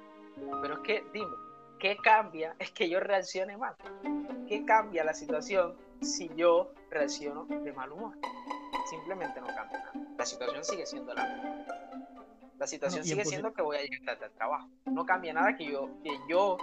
Pero 0.60 0.74
es 0.74 0.80
que, 0.80 1.04
dime, 1.12 1.34
¿qué 1.78 1.96
cambia? 1.96 2.54
Es 2.58 2.70
que 2.70 2.88
yo 2.88 3.00
reaccione 3.00 3.56
mal. 3.56 3.74
¿Qué 4.48 4.64
cambia 4.64 5.04
la 5.04 5.14
situación 5.14 5.76
si 6.00 6.30
yo 6.36 6.72
reacciono 6.90 7.44
de 7.46 7.72
mal 7.72 7.92
humor? 7.92 8.18
Simplemente 8.88 9.40
no 9.40 9.46
cambia 9.48 9.78
nada. 9.78 9.92
La 10.16 10.26
situación 10.26 10.64
sigue 10.64 10.86
siendo 10.86 11.12
la 11.14 11.26
misma. 11.26 11.66
La 12.58 12.66
situación 12.66 13.04
sigue 13.04 13.24
siendo 13.24 13.52
que 13.52 13.62
voy 13.62 13.76
a 13.76 13.82
llegar 13.82 14.00
tarde 14.04 14.26
al 14.26 14.32
trabajo. 14.32 14.68
No 14.86 15.04
cambia 15.04 15.32
nada 15.32 15.56
que 15.56 15.66
yo, 15.66 15.90
que 16.02 16.16
yo 16.28 16.56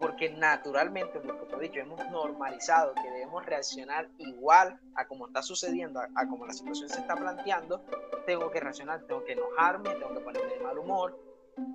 porque 0.00 0.30
naturalmente, 0.30 1.20
como 1.20 1.60
he 1.60 1.68
dicho, 1.68 1.78
hemos 1.78 1.98
normalizado 2.10 2.94
que 2.94 3.10
debemos 3.10 3.44
reaccionar 3.44 4.08
igual 4.16 4.80
a 4.94 5.06
como 5.06 5.26
está 5.26 5.42
sucediendo, 5.42 6.00
a, 6.00 6.26
como 6.26 6.46
la 6.46 6.54
situación 6.54 6.88
se 6.88 7.00
está 7.00 7.14
planteando, 7.14 7.84
tengo 8.24 8.50
que 8.50 8.60
reaccionar, 8.60 9.02
tengo 9.02 9.22
que 9.24 9.32
enojarme, 9.32 9.90
tengo 9.90 10.14
que 10.14 10.20
ponerme 10.20 10.54
de 10.54 10.60
mal 10.60 10.78
humor. 10.78 11.20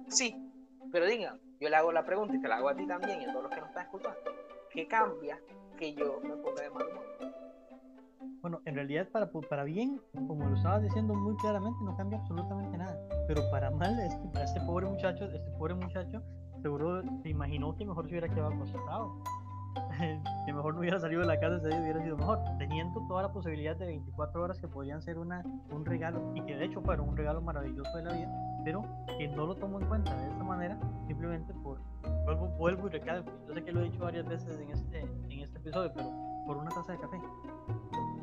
Sí, 0.07 0.35
pero 0.91 1.05
digan, 1.05 1.39
yo 1.59 1.69
le 1.69 1.75
hago 1.75 1.91
la 1.91 2.05
pregunta 2.05 2.35
y 2.35 2.41
te 2.41 2.47
la 2.47 2.57
hago 2.57 2.69
a 2.69 2.75
ti 2.75 2.85
también 2.85 3.21
y 3.21 3.25
a 3.25 3.31
todos 3.31 3.43
los 3.43 3.53
que 3.53 3.59
nos 3.61 3.69
están 3.69 3.85
escuchando. 3.85 4.19
¿Qué 4.71 4.87
cambia 4.87 5.39
que 5.77 5.93
yo 5.93 6.19
me 6.21 6.35
ponga 6.37 6.61
de 6.63 6.69
mal 6.69 6.87
humor? 6.87 7.05
Bueno, 8.41 8.61
en 8.65 8.75
realidad 8.75 9.07
para, 9.09 9.31
para 9.31 9.63
bien, 9.63 9.99
como 10.27 10.47
lo 10.47 10.55
estabas 10.55 10.83
diciendo 10.83 11.13
muy 11.15 11.35
claramente, 11.37 11.79
no 11.83 11.95
cambia 11.97 12.19
absolutamente 12.19 12.77
nada. 12.77 12.99
Pero 13.27 13.41
para 13.49 13.71
mal, 13.71 13.99
este, 14.05 14.43
este 14.43 14.61
pobre 14.61 14.85
muchacho, 14.85 15.25
este 15.25 15.51
pobre 15.57 15.73
muchacho 15.75 16.21
seguro 16.61 17.03
se 17.21 17.29
imaginó 17.29 17.75
que 17.75 17.85
mejor 17.85 18.05
se 18.05 18.11
hubiera 18.11 18.27
quedado 18.27 18.53
acostado. 18.53 19.23
que 20.45 20.53
mejor 20.53 20.73
no 20.73 20.79
hubiera 20.79 20.99
salido 20.99 21.21
de 21.21 21.27
la 21.27 21.39
casa 21.39 21.57
ese 21.57 21.69
día 21.69 21.81
hubiera 21.81 22.01
sido 22.01 22.17
mejor, 22.17 22.39
teniendo 22.57 23.05
toda 23.07 23.23
la 23.23 23.31
posibilidad 23.31 23.75
de 23.75 23.85
24 23.85 24.43
horas 24.43 24.59
que 24.59 24.67
podían 24.67 25.01
ser 25.01 25.17
una, 25.17 25.43
un 25.71 25.85
regalo 25.85 26.31
y 26.35 26.41
que 26.41 26.55
de 26.55 26.65
hecho 26.65 26.81
fueron 26.81 27.09
un 27.09 27.17
regalo 27.17 27.41
maravilloso 27.41 27.95
de 27.97 28.03
la 28.03 28.13
vida, 28.13 28.61
pero 28.63 28.83
que 29.17 29.27
no 29.27 29.45
lo 29.45 29.55
tomó 29.55 29.79
en 29.79 29.87
cuenta 29.87 30.15
de 30.15 30.29
esta 30.29 30.43
manera, 30.43 30.77
simplemente 31.07 31.53
por, 31.55 31.79
vuelvo, 32.25 32.47
vuelvo 32.57 32.87
y 32.87 32.91
recalco, 32.91 33.31
yo 33.47 33.53
sé 33.53 33.63
que 33.63 33.71
lo 33.71 33.81
he 33.81 33.83
dicho 33.83 33.99
varias 33.99 34.25
veces 34.25 34.59
en 34.59 34.71
este, 34.71 34.99
en 34.99 35.39
este 35.39 35.57
episodio, 35.57 35.91
pero 35.93 36.09
por 36.45 36.57
una 36.57 36.69
taza 36.69 36.93
de 36.93 36.99
café. 36.99 37.17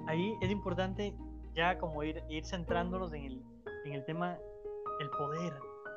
Ahí 0.06 0.34
es 0.40 0.50
importante 0.50 1.14
ya 1.54 1.78
como 1.78 2.02
ir, 2.02 2.22
ir 2.28 2.44
centrándonos 2.44 3.12
en 3.12 3.24
el, 3.24 3.42
en 3.84 3.92
el 3.92 4.04
tema 4.04 4.38
del 4.98 5.10
poder, 5.10 5.52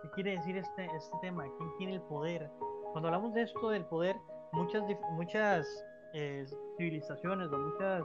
¿Qué 0.05 0.12
quiere 0.12 0.31
decir 0.38 0.55
este, 0.55 0.85
este 0.95 1.17
tema? 1.19 1.45
¿Quién 1.57 1.69
tiene 1.79 1.93
el 1.95 2.01
poder? 2.01 2.51
Cuando 2.91 3.07
hablamos 3.07 3.33
de 3.33 3.41
esto 3.41 3.69
del 3.69 3.85
poder, 3.85 4.15
muchas, 4.51 4.83
muchas 5.11 5.85
eh, 6.13 6.45
civilizaciones 6.77 7.51
o 7.51 7.57
muchas 7.57 8.03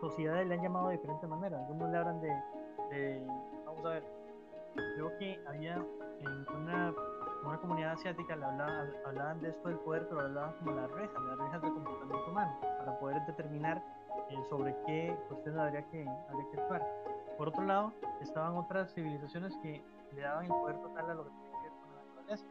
sociedades 0.00 0.46
le 0.46 0.54
han 0.54 0.62
llamado 0.62 0.88
de 0.88 0.96
diferentes 0.96 1.28
maneras. 1.28 1.60
Algunos 1.66 1.90
le 1.90 1.98
hablan 1.98 2.20
de, 2.20 3.22
vamos 3.64 3.84
a 3.84 3.88
ver, 3.90 4.04
creo 4.74 5.18
que 5.18 5.40
había 5.48 5.84
en 6.20 6.46
una, 6.54 6.94
una 7.44 7.58
comunidad 7.58 7.92
asiática 7.92 8.36
le 8.36 8.44
hablaban, 8.44 8.90
hablaban, 9.06 9.40
de 9.40 9.48
esto 9.50 9.68
del 9.68 9.78
poder, 9.78 10.06
pero 10.08 10.20
hablaban 10.20 10.54
como 10.58 10.72
las 10.72 10.90
rejas, 10.90 11.22
las 11.22 11.38
rejas 11.38 11.62
de 11.62 11.68
comportamiento 11.70 12.30
humano, 12.30 12.58
para 12.60 12.98
poder 12.98 13.22
determinar 13.26 13.82
eh, 14.30 14.36
sobre 14.48 14.76
qué 14.86 15.16
cuestiones 15.28 15.60
habría 15.60 15.82
que, 15.90 16.06
habría 16.28 16.50
que 16.50 16.60
actuar. 16.60 16.86
Por 17.38 17.48
otro 17.48 17.64
lado, 17.64 17.92
estaban 18.20 18.54
otras 18.56 18.92
civilizaciones 18.94 19.56
que 19.62 19.82
le 20.14 20.20
daban 20.20 20.44
el 20.44 20.50
poder 20.50 20.76
total 20.80 21.10
a 21.10 21.14
lo 21.14 21.24
que 21.24 21.30
tenía 21.30 21.50
que 21.50 21.62
ver 21.62 21.72
con 21.72 21.94
la 21.94 22.02
naturaleza. 22.04 22.46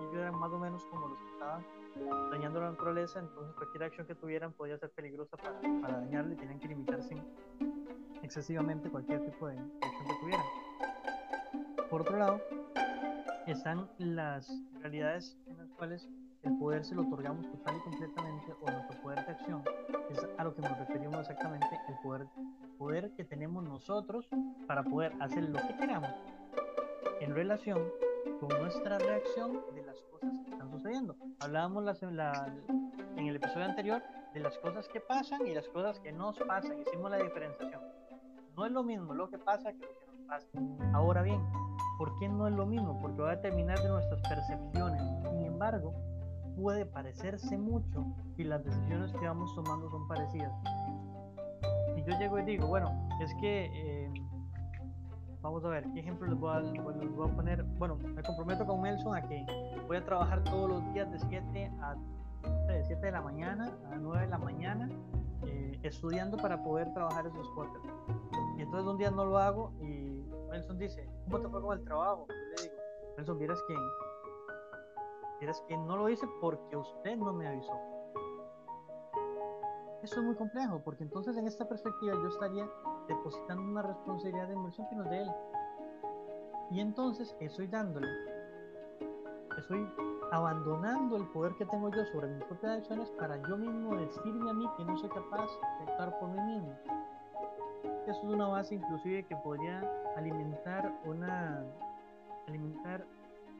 Ellos 0.00 0.14
eran 0.14 0.38
más 0.38 0.50
o 0.52 0.58
menos 0.58 0.84
como 0.86 1.08
los 1.08 1.18
que 1.18 1.32
estaban 1.32 1.64
dañando 2.30 2.60
la 2.60 2.70
naturaleza, 2.70 3.20
entonces 3.20 3.54
cualquier 3.54 3.84
acción 3.84 4.06
que 4.06 4.14
tuvieran 4.14 4.52
podía 4.52 4.78
ser 4.78 4.90
peligrosa 4.90 5.36
para, 5.36 5.60
para 5.80 5.98
dañarle 5.98 6.34
y 6.34 6.36
tenían 6.36 6.58
que 6.58 6.68
limitarse 6.68 7.16
excesivamente 8.22 8.90
cualquier 8.90 9.24
tipo 9.24 9.48
de 9.48 9.58
acción 9.58 10.06
que 10.06 10.14
tuvieran. 10.20 10.46
Por 11.90 12.02
otro 12.02 12.16
lado, 12.18 12.40
están 13.46 13.88
las 13.98 14.50
realidades 14.80 15.36
en 15.46 15.58
las 15.58 15.68
cuales 15.70 16.08
el 16.42 16.56
poder 16.58 16.84
se 16.84 16.94
lo 16.94 17.02
otorgamos 17.02 17.48
total 17.50 17.76
y 17.76 17.80
completamente 17.80 18.52
o 18.60 18.70
nuestro 18.70 19.00
poder 19.02 19.24
de 19.24 19.32
acción 19.32 19.62
es 20.10 20.26
a 20.38 20.44
lo 20.44 20.54
que 20.54 20.62
nos 20.62 20.78
referimos 20.78 21.20
exactamente 21.20 21.66
el 21.88 21.94
poder 22.02 22.26
poder 22.78 23.12
que 23.12 23.24
tenemos 23.24 23.62
nosotros 23.62 24.28
para 24.66 24.82
poder 24.82 25.12
hacer 25.20 25.44
lo 25.48 25.58
que 25.58 25.76
queramos 25.76 26.10
en 27.20 27.34
relación 27.34 27.80
con 28.40 28.48
nuestra 28.60 28.98
reacción 28.98 29.60
de 29.74 29.82
las 29.82 30.00
cosas 30.02 30.30
que 30.44 30.50
están 30.50 30.70
sucediendo. 30.70 31.16
Hablábamos 31.40 31.84
la, 31.84 32.52
en 33.16 33.26
el 33.26 33.36
episodio 33.36 33.66
anterior 33.66 34.02
de 34.34 34.40
las 34.40 34.56
cosas 34.58 34.88
que 34.88 35.00
pasan 35.00 35.46
y 35.46 35.54
las 35.54 35.68
cosas 35.68 35.98
que 36.00 36.12
nos 36.12 36.38
pasan. 36.38 36.80
Hicimos 36.80 37.10
la 37.10 37.18
diferenciación. 37.18 37.80
No 38.56 38.66
es 38.66 38.72
lo 38.72 38.82
mismo 38.82 39.14
lo 39.14 39.28
que 39.30 39.38
pasa 39.38 39.72
que 39.72 39.86
lo 39.86 39.98
que 39.98 40.06
nos 40.06 40.26
pasa. 40.26 40.46
Ahora 40.94 41.22
bien, 41.22 41.40
¿por 41.98 42.18
qué 42.18 42.28
no 42.28 42.46
es 42.48 42.54
lo 42.54 42.66
mismo? 42.66 43.00
Porque 43.00 43.22
va 43.22 43.32
a 43.32 43.36
determinar 43.36 43.80
de 43.80 43.88
nuestras 43.88 44.20
percepciones. 44.22 45.02
Sin 45.30 45.44
embargo, 45.44 45.94
puede 46.56 46.86
parecerse 46.86 47.56
mucho 47.56 48.04
y 48.36 48.44
las 48.44 48.64
decisiones 48.64 49.12
que 49.12 49.26
vamos 49.26 49.54
tomando 49.54 49.90
son 49.90 50.06
parecidas. 50.06 50.52
Y 51.96 52.02
yo 52.02 52.18
llego 52.18 52.38
y 52.38 52.44
digo, 52.44 52.66
bueno, 52.66 53.08
es 53.20 53.34
que 53.40 53.70
eh, 53.72 54.12
Vamos 55.42 55.64
a 55.64 55.68
ver, 55.70 55.84
¿qué 55.92 56.00
ejemplo 56.00 56.28
les 56.28 56.38
voy, 56.38 56.52
a, 56.52 56.60
voy 56.60 57.28
a 57.28 57.34
poner? 57.34 57.64
Bueno, 57.64 57.96
me 57.96 58.22
comprometo 58.22 58.64
con 58.64 58.80
Nelson 58.80 59.16
a 59.16 59.22
que 59.26 59.44
voy 59.88 59.96
a 59.96 60.04
trabajar 60.04 60.44
todos 60.44 60.70
los 60.70 60.94
días 60.94 61.10
de 61.10 61.18
7 61.18 61.72
a 61.80 61.96
de 62.68 62.84
7 62.84 63.06
de 63.06 63.12
la 63.12 63.20
mañana 63.20 63.72
a 63.90 63.96
9 63.96 64.20
de 64.22 64.28
la 64.28 64.38
mañana 64.38 64.88
eh, 65.44 65.80
estudiando 65.82 66.36
para 66.36 66.62
poder 66.62 66.92
trabajar 66.94 67.26
esos. 67.26 67.48
Y 68.56 68.62
entonces 68.62 68.88
un 68.88 68.98
día 68.98 69.10
no 69.10 69.24
lo 69.24 69.38
hago 69.38 69.72
y 69.80 70.24
Nelson 70.50 70.78
dice, 70.78 71.08
¿cómo 71.24 71.40
te 71.40 71.48
fue 71.48 71.60
con 71.60 71.78
el 71.78 71.84
trabajo? 71.84 72.26
le 72.28 72.62
digo, 72.62 72.74
Nelson, 73.16 73.38
vieras 73.38 73.60
que, 73.66 73.74
vieras 75.40 75.60
que 75.66 75.76
no 75.76 75.96
lo 75.96 76.08
hice 76.08 76.26
porque 76.40 76.76
usted 76.76 77.16
no 77.16 77.32
me 77.32 77.48
avisó. 77.48 77.72
Eso 80.04 80.20
es 80.20 80.26
muy 80.26 80.36
complejo, 80.36 80.80
porque 80.84 81.02
entonces 81.02 81.36
en 81.36 81.46
esta 81.46 81.68
perspectiva 81.68 82.14
yo 82.14 82.28
estaría 82.28 82.68
depositando 83.14 83.62
una 83.62 83.82
responsabilidad 83.82 84.48
de 84.48 84.54
inversión 84.54 84.88
que 84.88 84.96
no 84.96 85.04
es 85.04 85.10
de 85.10 85.22
él. 85.22 85.30
Y 86.70 86.80
entonces 86.80 87.36
estoy 87.40 87.66
dándole, 87.66 88.08
estoy 89.58 89.86
abandonando 90.30 91.16
el 91.16 91.26
poder 91.28 91.54
que 91.56 91.66
tengo 91.66 91.90
yo 91.90 92.04
sobre 92.06 92.28
mis 92.28 92.42
propias 92.44 92.78
acciones 92.78 93.10
para 93.18 93.36
yo 93.46 93.56
mismo 93.56 93.94
decirme 93.96 94.50
a 94.50 94.54
mí 94.54 94.66
que 94.78 94.84
no 94.84 94.96
soy 94.96 95.10
capaz 95.10 95.50
de 95.78 95.90
actuar 95.90 96.18
por 96.18 96.30
mí 96.30 96.40
mismo. 96.40 96.74
Eso 98.06 98.18
es 98.18 98.34
una 98.34 98.48
base 98.48 98.74
inclusive 98.74 99.24
que 99.24 99.36
podría 99.36 99.80
alimentar 100.16 100.92
una 101.04 101.64
alimentar 102.48 103.06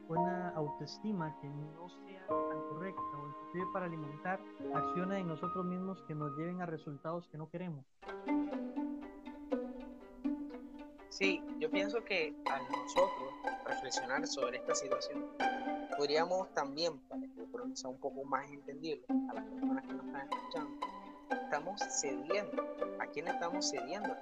una 0.09 0.49
autoestima 0.49 1.35
que 1.39 1.47
no 1.47 1.89
sea 1.89 2.27
tan 2.27 2.61
correcta 2.69 3.01
o 3.01 3.27
inclusive 3.27 3.65
para 3.71 3.85
alimentar 3.85 4.39
acciones 4.73 5.19
en 5.19 5.27
nosotros 5.27 5.65
mismos 5.65 6.01
que 6.07 6.15
nos 6.15 6.35
lleven 6.37 6.61
a 6.61 6.65
resultados 6.65 7.27
que 7.27 7.37
no 7.37 7.49
queremos. 7.49 7.85
Sí, 11.13 11.43
yo 11.59 11.69
pienso 11.69 12.03
que 12.03 12.33
a 12.49 12.57
nosotros 12.57 13.33
reflexionar 13.67 14.25
sobre 14.25 14.57
esta 14.57 14.73
situación, 14.73 15.23
podríamos 15.95 16.51
también, 16.55 16.97
para 17.01 17.21
que 17.21 17.75
sea 17.75 17.91
un 17.91 17.99
poco 17.99 18.23
más 18.23 18.49
entendible 18.49 19.05
a 19.29 19.33
las 19.35 19.43
personas 19.43 19.85
que 19.85 19.93
nos 19.93 20.05
están 20.07 20.27
escuchando, 20.31 20.87
estamos 21.29 21.81
cediendo. 22.01 22.77
¿A 22.99 23.05
quién 23.05 23.27
estamos 23.27 23.69
cediendo? 23.69 24.17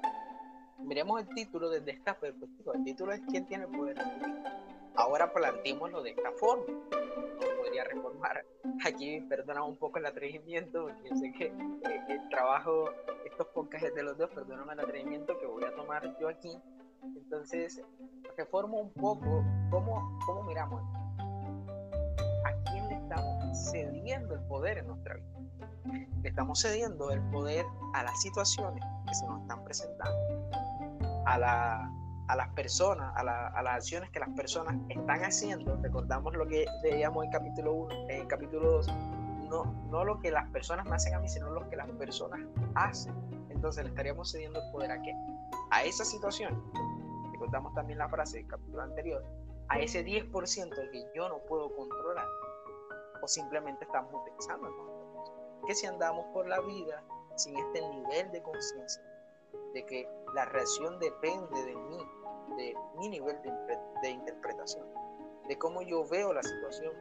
Miremos 0.80 1.22
el 1.22 1.30
título 1.30 1.70
desde 1.70 1.92
esta 1.92 2.20
perspectiva. 2.20 2.74
El 2.76 2.84
título 2.84 3.14
es 3.14 3.22
¿Quién 3.30 3.46
tiene 3.46 3.64
el 3.64 3.72
poder 3.72 3.98
Ahora 4.96 5.32
planteémoslo 5.32 6.04
de 6.04 6.10
esta 6.10 6.34
forma. 6.34 6.66
No 6.68 7.58
podría 7.58 7.86
reformar. 7.86 8.44
Aquí 8.86 9.22
perdonamos 9.22 9.70
un 9.70 9.78
poco 9.78 9.98
el 9.98 10.08
atrevimiento, 10.08 10.84
porque 10.84 11.10
yo 11.10 11.16
sé 11.16 11.32
que 11.32 11.46
eh, 11.46 12.06
el 12.10 12.28
trabajo, 12.28 12.90
estos 13.24 13.48
podcasts 13.48 13.96
de 13.96 14.04
los 14.04 14.18
dos, 14.18 14.30
perdóname 14.32 14.74
el 14.74 14.82
atrevimiento 14.82 15.40
que 15.40 15.46
voy 15.46 15.64
a 15.64 15.74
tomar 15.74 16.20
yo 16.20 16.28
aquí 16.28 16.60
entonces, 17.04 17.82
reformo 18.38 18.80
un 18.80 18.92
poco 18.94 19.44
cómo, 19.70 20.20
cómo 20.26 20.44
miramos. 20.44 20.84
¿A 22.46 22.54
quién 22.70 22.88
le 22.90 22.96
estamos 22.96 23.72
cediendo 23.72 24.36
el 24.36 24.42
poder 24.42 24.80
en 24.80 24.88
nuestra 24.88 25.16
vida? 25.16 25.28
Le 26.22 26.30
estamos 26.30 26.62
cediendo 26.62 27.10
el 27.12 27.22
poder 27.32 27.66
a 27.94 28.04
las 28.04 28.22
situaciones 28.22 28.84
que 29.08 29.14
se 29.16 29.26
nos 29.26 29.42
están 29.42 29.64
presentando, 29.64 30.50
a, 31.26 31.38
la, 31.40 31.92
a 32.28 32.36
las 32.36 32.50
personas, 32.50 33.12
a, 33.16 33.24
la, 33.24 33.48
a, 33.48 33.64
las 33.64 33.76
acciones 33.76 34.12
que 34.12 34.20
las 34.20 34.30
personas 34.30 34.76
están 34.90 35.24
haciendo. 35.24 35.78
Recordamos 35.78 36.36
lo 36.36 36.48
que 36.48 36.66
veíamos 36.84 37.26
en 37.26 37.32
capítulo 37.32 37.74
1, 37.74 38.10
en 38.10 38.28
capítulo 38.28 38.72
2, 38.74 38.88
no, 39.50 39.64
no 39.90 40.06
lo 40.06 40.20
que 40.20 40.32
las 40.32 40.48
personas 40.50 40.86
me 40.86 40.96
hacen 40.96 41.16
a 41.16 41.20
mí, 41.20 41.28
sino 41.28 41.50
lo 41.50 41.68
que 41.70 41.76
las 41.76 41.90
personas 41.92 42.40
hacen. 42.76 43.16
Entonces 43.50 43.84
le 43.84 43.90
estaríamos 43.90 44.32
cediendo 44.32 44.60
el 44.60 44.72
poder 44.72 44.92
a 44.92 45.02
qué? 45.02 45.14
A 45.72 45.84
esa 45.84 46.06
situación 46.06 46.62
recordamos 47.42 47.74
también 47.74 47.98
la 47.98 48.08
frase 48.08 48.38
del 48.38 48.48
capítulo 48.48 48.84
anterior, 48.84 49.24
a 49.70 49.80
ese 49.80 50.06
10% 50.06 50.92
que 50.92 51.08
yo 51.16 51.28
no 51.28 51.40
puedo 51.40 51.76
controlar, 51.76 52.28
o 53.20 53.28
simplemente 53.28 53.84
estamos 53.84 54.14
utilizando 54.14 54.70
Que 55.66 55.74
si 55.74 55.88
andamos 55.88 56.26
por 56.34 56.48
la 56.48 56.60
vida 56.62 57.04
sin 57.36 57.58
este 57.58 57.82
nivel 57.90 58.32
de 58.32 58.44
conciencia, 58.44 59.02
de 59.74 59.86
que 59.88 60.08
la 60.36 60.46
reacción 60.46 61.00
depende 61.00 61.66
de 61.66 61.76
mí, 61.76 61.98
de 62.58 62.76
mi 63.00 63.10
nivel 63.10 63.42
de, 64.04 64.10
interpretación, 64.10 64.86
de 65.48 65.58
cómo 65.58 65.82
yo 65.82 66.08
veo 66.08 66.34
la 66.34 66.44
situación 66.44 66.94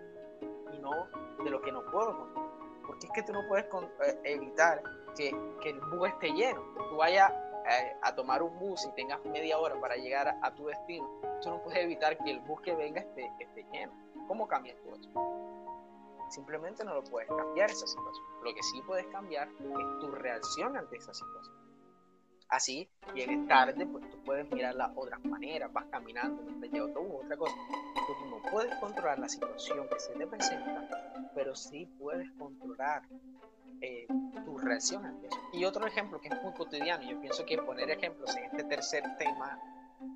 y 0.72 0.78
no 0.78 1.06
de 1.44 1.50
lo 1.50 1.60
que 1.60 1.70
no 1.70 1.84
puedo 1.90 2.16
controlar. 2.16 2.50
Porque 2.86 3.06
es 3.06 3.12
que 3.12 3.22
tú 3.24 3.34
no 3.34 3.46
puedes 3.46 3.66
eh, 3.66 4.20
evitar 4.24 4.82
que, 5.16 5.36
que 5.60 5.70
el 5.70 5.80
bus 5.80 6.08
esté 6.08 6.32
lleno. 6.32 6.62
Tú 6.88 6.96
vayas 6.96 7.30
eh, 7.68 7.96
a, 8.02 8.14
tomar 8.14 8.42
un 8.42 8.58
bus 8.58 8.84
y 8.86 8.92
tengas 8.92 9.24
media 9.24 9.58
hora 9.58 9.78
para 9.80 9.96
llegar 9.96 10.38
a, 10.42 10.54
tu 10.54 10.66
destino, 10.66 11.08
tú 11.42 11.50
no 11.50 11.62
puedes 11.62 11.82
evitar 11.84 12.16
que 12.18 12.30
el 12.30 12.40
bus 12.40 12.60
que 12.62 12.74
venga 12.74 13.00
esté, 13.00 13.30
esté 13.38 13.66
lleno. 13.72 13.92
¿Cómo 14.26 14.46
cambias 14.46 14.76
tú 14.82 14.94
eso? 14.94 15.10
Simplemente 16.30 16.84
no 16.84 16.94
lo 16.94 17.02
puedes 17.02 17.28
cambiar 17.28 17.70
esa 17.70 17.86
situación. 17.86 18.24
Lo 18.42 18.54
que 18.54 18.62
sí 18.62 18.80
puedes 18.86 19.06
cambiar 19.08 19.48
es 19.48 19.98
tu 20.00 20.10
reacción 20.12 20.76
ante 20.76 20.96
esa 20.96 21.12
situación. 21.12 21.69
Así, 22.50 22.88
llegues 23.14 23.46
tarde, 23.46 23.86
pues 23.86 24.10
tú 24.10 24.18
puedes 24.24 24.50
mirar 24.50 24.74
las 24.74 24.90
otras 24.96 25.24
maneras, 25.24 25.72
vas 25.72 25.86
caminando, 25.86 26.42
no 26.42 26.60
te 26.68 26.78
autobús, 26.78 27.24
otra 27.24 27.36
cosa. 27.36 27.54
Tú 27.94 28.26
no 28.28 28.50
puedes 28.50 28.74
controlar 28.76 29.20
la 29.20 29.28
situación 29.28 29.86
que 29.88 30.00
se 30.00 30.12
te 30.14 30.26
presenta, 30.26 30.88
pero 31.32 31.54
sí 31.54 31.86
puedes 31.96 32.28
controlar 32.32 33.02
eh, 33.80 34.08
tu 34.44 34.58
reacción 34.58 35.06
ante 35.06 35.28
eso. 35.28 35.38
Y 35.52 35.64
otro 35.64 35.86
ejemplo 35.86 36.20
que 36.20 36.26
es 36.26 36.42
muy 36.42 36.52
cotidiano, 36.54 37.08
yo 37.08 37.20
pienso 37.20 37.46
que 37.46 37.56
poner 37.58 37.88
ejemplos 37.88 38.36
en 38.36 38.44
este 38.44 38.64
tercer 38.64 39.04
tema 39.16 39.56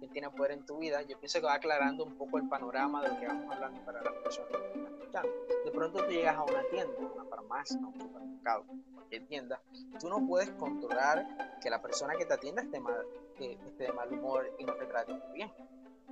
que 0.00 0.08
tiene 0.08 0.30
poder 0.30 0.52
en 0.52 0.64
tu 0.64 0.78
vida, 0.78 1.02
yo 1.02 1.18
pienso 1.18 1.40
que 1.40 1.46
va 1.46 1.54
aclarando 1.54 2.04
un 2.04 2.14
poco 2.16 2.38
el 2.38 2.48
panorama 2.48 3.02
de 3.02 3.08
lo 3.08 3.18
que 3.18 3.26
vamos 3.26 3.54
hablando 3.54 3.80
para 3.84 4.02
las 4.02 4.14
personas 4.14 4.50
que 4.50 4.66
están 4.66 4.86
escuchando. 4.86 5.28
De 5.64 5.70
pronto 5.70 6.04
tú 6.04 6.10
llegas 6.10 6.36
a 6.36 6.42
una 6.42 6.62
tienda, 6.70 6.94
una 6.98 7.24
farmacia, 7.24 7.78
un 7.78 8.00
supermercado, 8.00 8.64
cualquier 8.94 9.26
tienda, 9.26 9.60
tú 10.00 10.08
no 10.08 10.26
puedes 10.26 10.50
controlar 10.52 11.26
que 11.60 11.70
la 11.70 11.82
persona 11.82 12.14
que 12.16 12.24
te 12.24 12.34
atienda 12.34 12.62
esté, 12.62 12.80
mal, 12.80 12.94
que 13.36 13.52
esté 13.52 13.84
de 13.84 13.92
mal 13.92 14.12
humor 14.12 14.50
y 14.58 14.64
no 14.64 14.74
te 14.74 14.86
trate 14.86 15.12
muy 15.12 15.32
bien. 15.34 15.52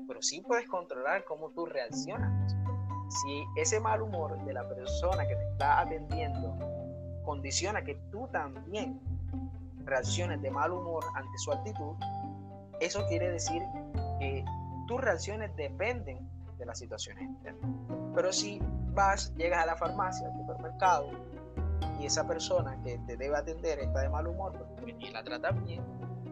Pero 0.06 0.20
sí 0.22 0.40
puedes 0.40 0.68
controlar 0.68 1.24
cómo 1.24 1.50
tú 1.50 1.66
reaccionas. 1.66 2.54
Si 3.08 3.44
ese 3.56 3.78
mal 3.78 4.02
humor 4.02 4.42
de 4.44 4.52
la 4.54 4.66
persona 4.66 5.26
que 5.26 5.36
te 5.36 5.44
está 5.50 5.80
atendiendo 5.80 6.56
condiciona 7.24 7.84
que 7.84 7.94
tú 8.10 8.28
también 8.32 9.00
reacciones 9.84 10.40
de 10.40 10.50
mal 10.50 10.72
humor 10.72 11.04
ante 11.14 11.38
su 11.38 11.52
actitud, 11.52 11.94
eso 12.84 13.06
quiere 13.06 13.30
decir 13.30 13.62
que 14.18 14.44
tus 14.86 15.00
reacciones 15.00 15.54
dependen 15.56 16.28
de 16.58 16.66
las 16.66 16.78
situaciones 16.78 17.30
externas. 17.30 17.70
Pero 18.14 18.32
si 18.32 18.60
vas, 18.92 19.34
llegas 19.36 19.62
a 19.62 19.66
la 19.66 19.76
farmacia, 19.76 20.26
al 20.26 20.36
supermercado, 20.36 21.10
y 21.98 22.06
esa 22.06 22.26
persona 22.26 22.80
que 22.82 22.98
te 23.06 23.16
debe 23.16 23.36
atender 23.36 23.78
está 23.78 24.00
de 24.00 24.08
mal 24.08 24.26
humor 24.26 24.52
porque 24.76 24.92
ni 24.94 25.10
la 25.10 25.22
trata 25.22 25.52
bien, 25.52 25.82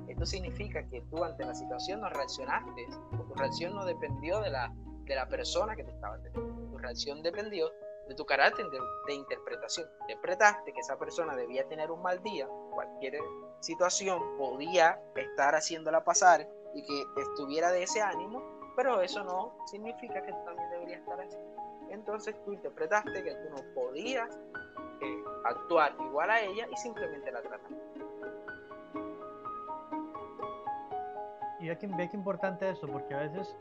esto 0.09 0.27
significa 0.27 0.83
que 0.89 1.03
tú 1.03 1.23
ante 1.23 1.45
la 1.45 1.55
situación 1.55 2.01
no 2.01 2.11
reaccionaste, 2.11 2.87
o 3.13 3.23
tu 3.23 3.35
reacción 3.35 3.75
no 3.75 3.85
dependió 3.85 4.41
de 4.41 4.51
la, 4.51 4.73
de 5.05 5.15
la 5.15 5.29
persona 5.29 5.77
que 5.77 5.85
te 5.85 5.93
estaba 5.93 6.17
atendiendo, 6.17 6.71
tu 6.71 6.79
reacción 6.79 7.23
dependió 7.23 7.71
de 8.09 8.17
tu 8.17 8.27
carácter 8.27 8.67
de, 9.07 9.15
interpretación. 9.15 9.87
Interpretaste 10.03 10.73
que 10.73 10.81
esa 10.81 10.99
persona 10.99 11.37
debía 11.37 11.67
tener 11.69 11.93
un 11.93 12.03
mal 12.03 12.21
día, 12.25 12.49
cualquier 12.81 13.21
situación 13.61 14.23
podía 14.38 14.99
estar 15.14 15.55
haciéndola 15.55 16.03
pasar 16.03 16.49
y 16.75 16.83
que 16.83 17.05
estuviera 17.21 17.71
de 17.71 17.83
ese 17.83 18.01
ánimo, 18.01 18.43
pero 18.75 19.03
eso 19.03 19.23
no 19.23 19.53
significa 19.66 20.23
que 20.23 20.33
también 20.33 20.71
deberías 20.71 21.01
estar 21.01 21.21
así. 21.21 21.37
Entonces 21.90 22.35
tú 22.45 22.53
interpretaste 22.53 23.23
que 23.23 23.35
tú 23.35 23.51
no 23.51 23.75
podías 23.75 24.31
eh, 25.03 25.25
actuar 25.45 25.95
igual 26.01 26.31
a 26.31 26.40
ella 26.40 26.66
y 26.71 26.77
simplemente 26.77 27.31
la 27.31 27.43
trataste. 27.43 27.75
Y 31.59 31.69
ve 31.69 31.77
que, 31.77 31.87
ve 31.87 32.09
que 32.09 32.16
importante 32.16 32.71
eso, 32.71 32.87
porque 32.87 33.12
a 33.12 33.19
veces 33.19 33.55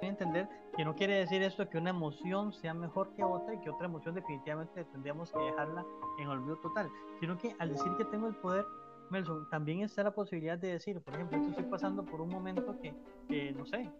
entender 0.00 0.48
que 0.76 0.84
no 0.84 0.94
quiere 0.94 1.14
decir 1.14 1.42
esto 1.42 1.68
que 1.68 1.78
una 1.78 1.90
emoción 1.90 2.52
sea 2.52 2.72
mejor 2.72 3.14
que 3.14 3.22
otra 3.22 3.54
y 3.54 3.60
que 3.60 3.70
otra 3.70 3.86
emoción 3.86 4.14
definitivamente 4.14 4.84
tendríamos 4.86 5.30
que 5.30 5.38
dejarla 5.38 5.84
en 6.18 6.28
olvido 6.28 6.56
total, 6.56 6.90
sino 7.20 7.36
que 7.36 7.54
al 7.58 7.70
decir 7.70 7.92
que 7.98 8.04
tengo 8.06 8.28
el 8.28 8.34
poder, 8.36 8.64
Melson, 9.10 9.48
también 9.50 9.80
está 9.80 10.02
la 10.02 10.14
posibilidad 10.14 10.58
de 10.58 10.68
decir, 10.68 11.00
por 11.02 11.14
ejemplo, 11.14 11.38
estoy 11.38 11.64
pasando 11.64 12.04
por 12.04 12.20
un 12.20 12.30
momento 12.30 12.74
que, 12.80 13.52
no 13.52 13.66
sé, 13.66 13.90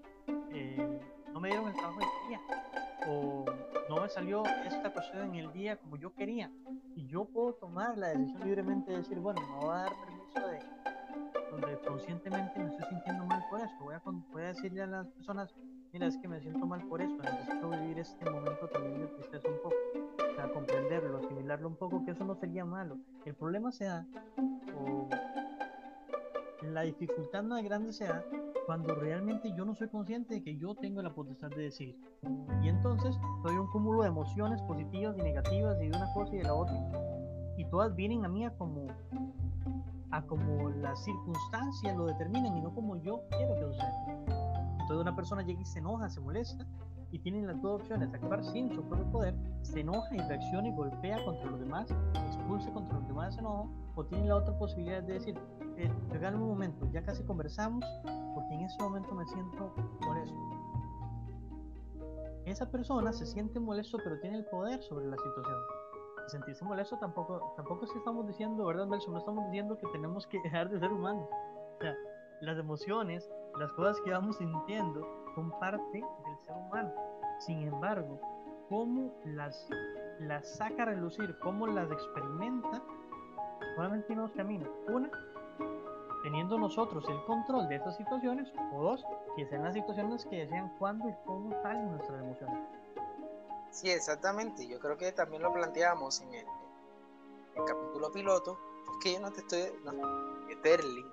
eh, 0.50 1.00
no 1.32 1.40
me 1.40 1.48
dieron 1.48 1.68
el 1.68 1.74
trabajo 1.74 1.98
que 2.00 2.06
quería, 2.22 2.40
o 3.08 3.44
no 3.90 4.00
me 4.00 4.08
salió 4.08 4.42
esta 4.64 4.90
cuestión 4.90 5.30
en 5.30 5.34
el 5.34 5.52
día 5.52 5.76
como 5.76 5.96
yo 5.96 6.14
quería, 6.14 6.50
y 6.94 7.06
yo 7.06 7.26
puedo 7.26 7.54
tomar 7.54 7.98
la 7.98 8.08
decisión 8.08 8.44
libremente 8.44 8.92
de 8.92 8.98
decir, 8.98 9.18
bueno, 9.18 9.42
me 9.42 9.66
voy 9.66 9.74
a 9.74 9.78
dar 9.78 9.92
permiso 10.06 10.48
de 10.48 10.82
donde 11.50 11.78
conscientemente 11.86 12.58
me 12.58 12.70
estoy 12.70 12.86
sintiendo 12.88 13.26
mal 13.26 13.44
por 13.50 13.60
esto, 13.60 13.84
voy 13.84 13.94
a, 13.94 14.02
voy 14.32 14.42
a 14.42 14.46
decirle 14.46 14.82
a 14.82 14.86
las 14.86 15.06
personas, 15.08 15.54
mira, 15.92 16.06
es 16.06 16.16
que 16.16 16.28
me 16.28 16.40
siento 16.40 16.66
mal 16.66 16.82
por 16.88 17.02
eso, 17.02 17.16
necesito 17.16 17.70
vivir 17.70 17.98
este 17.98 18.30
momento 18.30 18.66
también 18.68 19.00
de 19.00 19.06
tristeza 19.08 19.48
un 19.48 19.58
poco, 19.62 19.76
o 20.42 20.52
comprenderlo, 20.52 21.18
asimilarlo 21.18 21.68
un 21.68 21.76
poco, 21.76 22.04
que 22.04 22.12
eso 22.12 22.24
no 22.24 22.34
sería 22.34 22.64
malo. 22.64 22.98
El 23.24 23.34
problema 23.34 23.70
se 23.70 23.84
da, 23.84 24.06
o 24.76 25.08
la 26.62 26.82
dificultad 26.82 27.42
más 27.42 27.62
grande 27.62 27.92
se 27.92 28.04
da 28.04 28.24
cuando 28.66 28.94
realmente 28.94 29.52
yo 29.56 29.64
no 29.64 29.74
soy 29.74 29.88
consciente 29.88 30.34
de 30.34 30.42
que 30.42 30.56
yo 30.56 30.74
tengo 30.74 31.02
la 31.02 31.12
potestad 31.12 31.50
de 31.50 31.64
decir. 31.64 31.98
Y 32.62 32.68
entonces 32.68 33.16
soy 33.42 33.56
un 33.56 33.66
cúmulo 33.70 34.02
de 34.02 34.08
emociones 34.08 34.62
positivas 34.62 35.16
y 35.18 35.22
negativas 35.22 35.76
y 35.80 35.88
de 35.88 35.96
una 35.96 36.12
cosa 36.12 36.34
y 36.34 36.38
de 36.38 36.44
la 36.44 36.54
otra. 36.54 36.76
Y 37.56 37.64
todas 37.66 37.94
vienen 37.94 38.24
a 38.24 38.28
mí 38.28 38.44
a 38.44 38.50
como, 38.50 38.86
a 40.10 40.22
como 40.22 40.70
las 40.70 41.04
circunstancias 41.04 41.96
lo 41.96 42.06
determinan 42.06 42.56
y 42.56 42.60
no 42.60 42.72
como 42.74 42.96
yo 43.02 43.22
quiero 43.30 43.54
que 43.56 43.64
suceda. 43.64 44.31
Entonces 44.92 45.10
una 45.10 45.16
persona 45.16 45.42
llega 45.42 45.62
y 45.62 45.64
se 45.64 45.78
enoja, 45.78 46.10
se 46.10 46.20
molesta 46.20 46.66
y 47.12 47.18
tiene 47.18 47.46
las 47.46 47.62
dos 47.62 47.80
opciones, 47.80 48.12
actuar 48.12 48.44
sin 48.44 48.70
su 48.74 48.82
propio 48.82 49.10
poder, 49.10 49.34
se 49.62 49.80
enoja 49.80 50.14
y 50.14 50.18
reacciona 50.18 50.68
y 50.68 50.72
golpea 50.72 51.24
contra 51.24 51.50
los 51.50 51.60
demás, 51.60 51.90
expulsa 52.26 52.70
contra 52.74 52.98
los 52.98 53.08
demás 53.08 53.32
ese 53.32 53.40
enojo, 53.40 53.70
o 53.94 54.04
tiene 54.04 54.26
la 54.26 54.36
otra 54.36 54.54
posibilidad 54.58 55.02
de 55.02 55.14
decir, 55.14 55.38
eh, 55.78 55.90
regálame 56.10 56.42
un 56.42 56.50
momento, 56.50 56.86
ya 56.92 57.02
casi 57.02 57.22
conversamos, 57.22 57.82
porque 58.34 58.54
en 58.54 58.60
ese 58.60 58.82
momento 58.82 59.14
me 59.14 59.24
siento 59.24 59.72
molesto. 60.02 60.36
Esa 62.44 62.70
persona 62.70 63.14
se 63.14 63.24
siente 63.24 63.58
molesto, 63.60 63.96
pero 64.04 64.20
tiene 64.20 64.36
el 64.36 64.44
poder 64.44 64.82
sobre 64.82 65.06
la 65.06 65.16
situación. 65.16 65.56
Sentirse 66.26 66.64
molesto 66.66 66.98
tampoco, 66.98 67.54
tampoco 67.56 67.86
es 67.86 67.92
que 67.92 67.98
estamos 67.98 68.26
diciendo, 68.26 68.66
¿verdad, 68.66 68.86
Nelson? 68.88 69.14
No 69.14 69.20
estamos 69.20 69.46
diciendo 69.46 69.78
que 69.78 69.86
tenemos 69.86 70.26
que 70.26 70.38
dejar 70.44 70.68
de 70.68 70.78
ser 70.78 70.92
humanos. 70.92 71.26
O 71.78 71.80
sea, 71.80 71.94
las 72.42 72.58
emociones 72.58 73.26
las 73.58 73.72
cosas 73.72 74.00
que 74.02 74.10
vamos 74.10 74.36
sintiendo 74.36 75.06
son 75.34 75.50
parte 75.58 75.98
del 75.98 76.38
ser 76.44 76.56
humano. 76.56 76.92
Sin 77.38 77.66
embargo, 77.66 78.20
cómo 78.68 79.12
las, 79.24 79.68
las 80.20 80.56
saca 80.56 80.82
a 80.82 80.86
relucir, 80.86 81.36
cómo 81.40 81.66
las 81.66 81.90
experimenta, 81.90 82.82
solamente 83.76 84.06
tiene 84.06 84.22
dos 84.22 84.32
caminos. 84.32 84.68
Una, 84.88 85.10
teniendo 86.22 86.58
nosotros 86.58 87.04
el 87.08 87.24
control 87.24 87.68
de 87.68 87.76
estas 87.76 87.96
situaciones, 87.96 88.52
o 88.74 88.82
dos, 88.82 89.04
que 89.36 89.46
sean 89.46 89.64
las 89.64 89.74
situaciones 89.74 90.24
que 90.26 90.36
desean 90.36 90.72
cuándo 90.78 91.08
y 91.08 91.14
cómo 91.26 91.52
salen 91.62 91.90
nuestras 91.90 92.20
emociones. 92.20 92.58
Sí, 93.70 93.90
exactamente. 93.90 94.66
Yo 94.68 94.78
creo 94.78 94.96
que 94.96 95.12
también 95.12 95.42
lo 95.42 95.52
planteamos 95.52 96.20
en 96.20 96.34
el, 96.34 96.46
capítulo 97.66 98.10
piloto. 98.12 98.58
Es 98.92 99.04
que 99.04 99.14
yo 99.14 99.20
no 99.20 99.30
te 99.30 99.40
estoy. 99.40 99.72
No, 99.84 99.92
Terly 100.62 101.04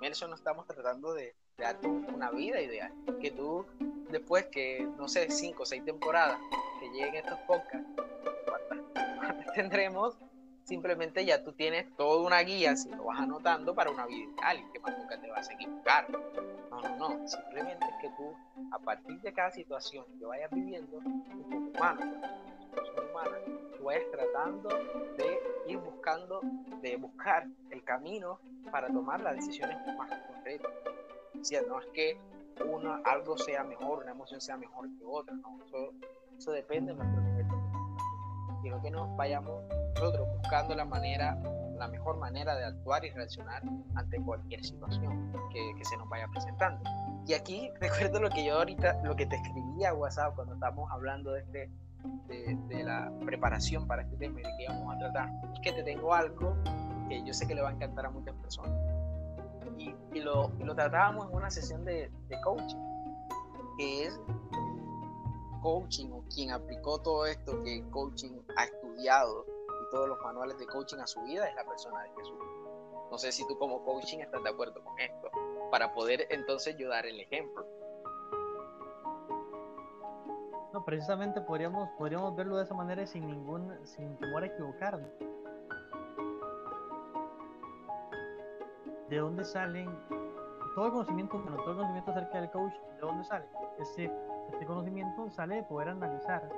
y 0.00 0.26
no 0.26 0.34
estamos 0.34 0.66
tratando 0.66 1.12
de, 1.12 1.34
una 2.14 2.30
vida 2.30 2.60
ideal. 2.60 2.92
Que 3.20 3.30
tú, 3.30 3.66
después 4.10 4.46
que, 4.46 4.86
no 4.96 5.08
sé, 5.08 5.30
cinco 5.30 5.62
o 5.64 5.66
seis 5.66 5.84
temporadas 5.84 6.38
que 6.80 6.88
lleguen 6.90 7.16
estos 7.16 7.38
podcasts, 7.40 7.88
¿cuántas 9.18 9.52
tendremos? 9.54 10.16
simplemente 10.70 11.24
ya 11.24 11.42
tú 11.42 11.52
tienes 11.52 11.84
toda 11.96 12.24
una 12.24 12.38
guía, 12.42 12.76
si 12.76 12.88
lo 12.90 13.02
vas 13.06 13.18
anotando 13.18 13.74
para 13.74 13.90
una 13.90 14.06
vida 14.06 14.30
ideal 14.32 14.60
y 14.60 14.72
que 14.72 14.78
más 14.78 14.96
nunca 14.96 15.20
te 15.20 15.28
vas 15.28 15.48
a 15.48 15.52
equivocar. 15.52 16.06
No, 16.70 16.80
no, 16.80 16.96
no, 16.96 17.28
simplemente 17.28 17.84
es 17.86 17.96
que 18.00 18.08
tú, 18.16 18.32
a 18.70 18.78
partir 18.78 19.20
de 19.20 19.32
cada 19.32 19.50
situación 19.50 20.04
que 20.16 20.24
vayas 20.24 20.48
viviendo, 20.52 20.98
como 20.98 21.70
humano, 21.70 22.00
humana, 23.10 23.36
tú 23.76 23.82
vayas 23.82 24.04
tratando 24.12 24.68
de 25.16 25.40
ir 25.66 25.78
buscando, 25.78 26.40
de 26.80 26.96
buscar 26.96 27.48
el 27.70 27.82
camino 27.82 28.38
para 28.70 28.86
tomar 28.86 29.20
las 29.22 29.34
decisiones 29.34 29.76
más 29.98 30.08
correctas. 30.28 30.70
O 31.40 31.68
no 31.68 31.80
es 31.80 31.86
que 31.94 32.18
uno, 32.64 33.00
algo 33.04 33.38
sea 33.38 33.64
mejor, 33.64 34.02
una 34.02 34.12
emoción 34.12 34.40
sea 34.40 34.56
mejor 34.56 34.86
que 34.98 35.04
otra, 35.04 35.34
no, 35.34 35.58
eso, 35.64 35.92
eso 36.36 36.52
depende 36.52 36.92
de 36.92 36.98
nuestro 36.98 37.22
nivel 37.22 37.46
quiero 38.60 38.80
que 38.82 38.90
nos 38.90 39.14
vayamos 39.16 39.62
nosotros 39.94 40.28
buscando 40.40 40.74
la 40.74 40.84
manera, 40.84 41.38
la 41.76 41.88
mejor 41.88 42.18
manera 42.18 42.54
de 42.56 42.64
actuar 42.64 43.04
y 43.04 43.10
reaccionar 43.10 43.62
ante 43.94 44.20
cualquier 44.20 44.64
situación 44.64 45.32
que, 45.52 45.74
que 45.76 45.84
se 45.84 45.96
nos 45.96 46.08
vaya 46.08 46.28
presentando. 46.28 46.82
Y 47.26 47.34
aquí 47.34 47.70
recuerdo 47.80 48.20
lo 48.20 48.30
que 48.30 48.44
yo 48.44 48.58
ahorita, 48.58 49.00
lo 49.02 49.16
que 49.16 49.26
te 49.26 49.36
escribí 49.36 49.84
a 49.84 49.94
WhatsApp 49.94 50.34
cuando 50.34 50.54
estábamos 50.54 50.90
hablando 50.90 51.32
de, 51.32 51.40
este, 51.40 51.70
de, 52.28 52.56
de 52.68 52.84
la 52.84 53.12
preparación 53.24 53.86
para 53.86 54.02
este 54.02 54.16
tema 54.16 54.40
y 54.40 54.44
de 54.44 54.50
que 54.56 54.64
íbamos 54.64 54.94
a 54.94 54.98
tratar. 54.98 55.30
Es 55.54 55.60
que 55.60 55.72
te 55.72 55.82
tengo 55.82 56.14
algo 56.14 56.56
que 57.08 57.22
yo 57.24 57.32
sé 57.32 57.46
que 57.46 57.54
le 57.54 57.62
va 57.62 57.70
a 57.70 57.72
encantar 57.72 58.06
a 58.06 58.10
muchas 58.10 58.34
personas. 58.36 58.89
Y, 59.80 59.94
y, 60.12 60.20
lo, 60.20 60.52
y 60.58 60.64
lo, 60.64 60.74
tratábamos 60.74 61.30
en 61.30 61.34
una 61.34 61.50
sesión 61.50 61.86
de, 61.86 62.10
de 62.28 62.40
coaching, 62.42 62.76
que 63.78 64.04
es 64.04 64.20
coaching 65.62 66.10
o 66.12 66.22
quien 66.34 66.50
aplicó 66.50 66.98
todo 66.98 67.24
esto 67.24 67.62
que 67.62 67.82
coaching 67.90 68.42
ha 68.56 68.64
estudiado 68.64 69.46
y 69.48 69.90
todos 69.90 70.06
los 70.06 70.18
manuales 70.20 70.58
de 70.58 70.66
coaching 70.66 70.98
a 70.98 71.06
su 71.06 71.22
vida 71.22 71.48
es 71.48 71.54
la 71.54 71.64
persona 71.64 72.02
de 72.02 72.10
Jesús. 72.10 72.38
No 73.10 73.16
sé 73.16 73.32
si 73.32 73.46
tú 73.48 73.58
como 73.58 73.82
coaching 73.84 74.18
estás 74.18 74.42
de 74.42 74.50
acuerdo 74.50 74.84
con 74.84 74.98
esto, 75.00 75.30
para 75.70 75.94
poder 75.94 76.26
entonces 76.28 76.76
yo 76.76 76.90
dar 76.90 77.06
el 77.06 77.18
ejemplo. 77.18 77.64
No, 80.74 80.84
precisamente 80.84 81.40
podríamos, 81.40 81.88
podríamos 81.96 82.36
verlo 82.36 82.58
de 82.58 82.64
esa 82.64 82.74
manera 82.74 83.06
sin 83.06 83.26
ningún, 83.26 83.74
sin 83.86 84.16
temor 84.18 84.42
a 84.42 84.46
equivocarnos. 84.46 85.10
¿De 89.10 89.18
dónde 89.18 89.44
salen 89.44 89.90
todo 90.76 90.86
el 90.86 90.92
conocimiento 90.92 91.36
bueno, 91.36 91.56
todo 91.56 91.72
el 91.72 91.76
conocimiento 91.78 92.12
acerca 92.12 92.40
del 92.40 92.50
coach? 92.52 92.72
¿De 92.94 93.00
dónde 93.00 93.24
sale? 93.24 93.44
Ese 93.80 94.10
este 94.52 94.64
conocimiento 94.66 95.28
sale 95.30 95.56
de 95.56 95.62
poder 95.64 95.88
analizar 95.88 96.48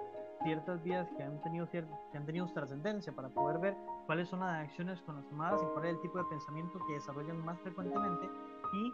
ciertas 0.42 0.82
vidas 0.82 1.08
que 1.16 1.22
han 1.22 1.40
tenido 1.40 1.68
que 1.70 1.84
han 2.14 2.26
tenido 2.26 2.46
trascendencia 2.52 3.10
para 3.12 3.30
poder 3.30 3.58
ver 3.58 3.76
cuáles 4.06 4.28
son 4.28 4.40
las 4.40 4.64
acciones 4.66 5.00
con 5.02 5.16
las 5.16 5.26
tomadas 5.28 5.62
y 5.62 5.66
cuál 5.72 5.86
es 5.86 5.94
el 5.94 6.00
tipo 6.00 6.18
de 6.18 6.24
pensamiento 6.24 6.78
que 6.86 6.94
desarrollan 6.94 7.42
más 7.42 7.58
frecuentemente 7.60 8.28
y 8.74 8.92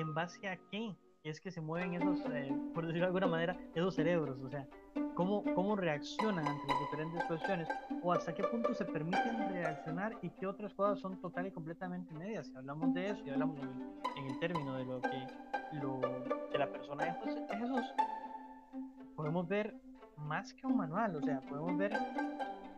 en 0.00 0.14
base 0.14 0.48
a 0.48 0.56
qué 0.70 0.96
es 1.24 1.40
que 1.40 1.50
se 1.50 1.60
mueven 1.60 1.94
esos, 1.94 2.20
eh, 2.30 2.56
por 2.74 2.86
decirlo 2.86 3.06
de 3.06 3.08
alguna 3.08 3.26
manera, 3.26 3.56
esos 3.74 3.94
cerebros, 3.94 4.38
o 4.40 4.48
sea, 4.48 4.66
cómo, 5.14 5.42
cómo 5.54 5.76
reaccionan 5.76 6.46
ante 6.46 6.66
las 6.66 6.80
diferentes 6.80 7.24
cuestiones 7.24 7.68
o 8.02 8.12
hasta 8.12 8.34
qué 8.34 8.42
punto 8.44 8.74
se 8.74 8.84
permiten 8.84 9.48
reaccionar 9.50 10.16
y 10.22 10.30
qué 10.30 10.46
otras 10.46 10.74
cosas 10.74 10.98
son 11.00 11.20
total 11.20 11.46
y 11.46 11.50
completamente 11.50 12.12
medias. 12.14 12.46
Si 12.46 12.56
hablamos 12.56 12.92
de 12.94 13.10
eso 13.10 13.22
y 13.24 13.30
hablamos 13.30 13.58
en, 14.16 14.26
el 14.26 14.38
término 14.38 14.76
de 14.76 14.84
lo 14.84 15.00
que 15.00 15.26
lo, 15.72 16.00
de 16.50 16.58
la 16.58 16.70
persona 16.70 17.04
de 17.04 17.12
Jesús, 17.56 17.94
podemos 19.16 19.46
ver 19.48 19.74
más 20.16 20.52
que 20.54 20.66
un 20.66 20.76
manual, 20.76 21.16
o 21.16 21.22
sea, 21.22 21.40
podemos 21.40 21.76
ver 21.76 21.92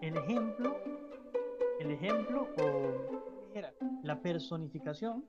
el 0.00 0.16
ejemplo, 0.16 0.76
el 1.80 1.90
ejemplo 1.90 2.48
o 2.58 3.26
la 4.02 4.20
personificación 4.20 5.24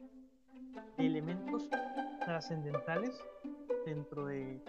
de 0.97 1.05
elementos 1.05 1.69
trascendentales 2.25 3.19
dentro 3.85 4.25
de 4.25 4.61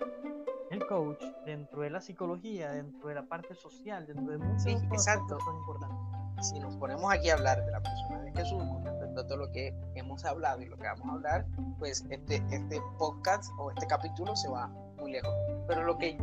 el 0.71 0.87
coach, 0.87 1.23
dentro 1.45 1.83
de 1.83 1.91
la 1.91 2.01
psicología, 2.01 2.71
dentro 2.71 3.09
de 3.09 3.15
la 3.15 3.23
parte 3.23 3.55
social, 3.55 4.07
dentro 4.07 4.33
de 4.33 4.39
muchas 4.39 4.63
sí, 4.63 4.71
exacto. 4.93 5.39
son 5.41 5.57
importantes. 5.57 5.99
Si 6.41 6.61
nos 6.61 6.77
ponemos 6.77 7.13
aquí 7.13 7.31
a 7.31 7.35
hablar 7.35 7.65
de 7.65 7.73
la 7.73 7.83
persona 7.83 8.21
de 8.23 8.33
Jesús 8.33 8.63
con 8.63 8.85
respecto 8.85 9.21
a 9.21 9.27
todo 9.27 9.39
lo 9.39 9.51
que 9.51 9.75
hemos 9.97 10.25
hablado 10.25 10.63
y 10.63 10.67
lo 10.67 10.77
que 10.77 10.85
vamos 10.85 11.09
a 11.09 11.13
hablar, 11.13 11.47
pues 11.79 12.07
este, 12.11 12.43
este 12.51 12.81
podcast 12.97 13.51
o 13.59 13.71
este 13.71 13.87
capítulo 13.87 14.37
se 14.37 14.49
va 14.49 14.69
muy 14.99 15.13
lejos. 15.13 15.35
Pero 15.67 15.83
lo 15.83 15.99
que 15.99 16.17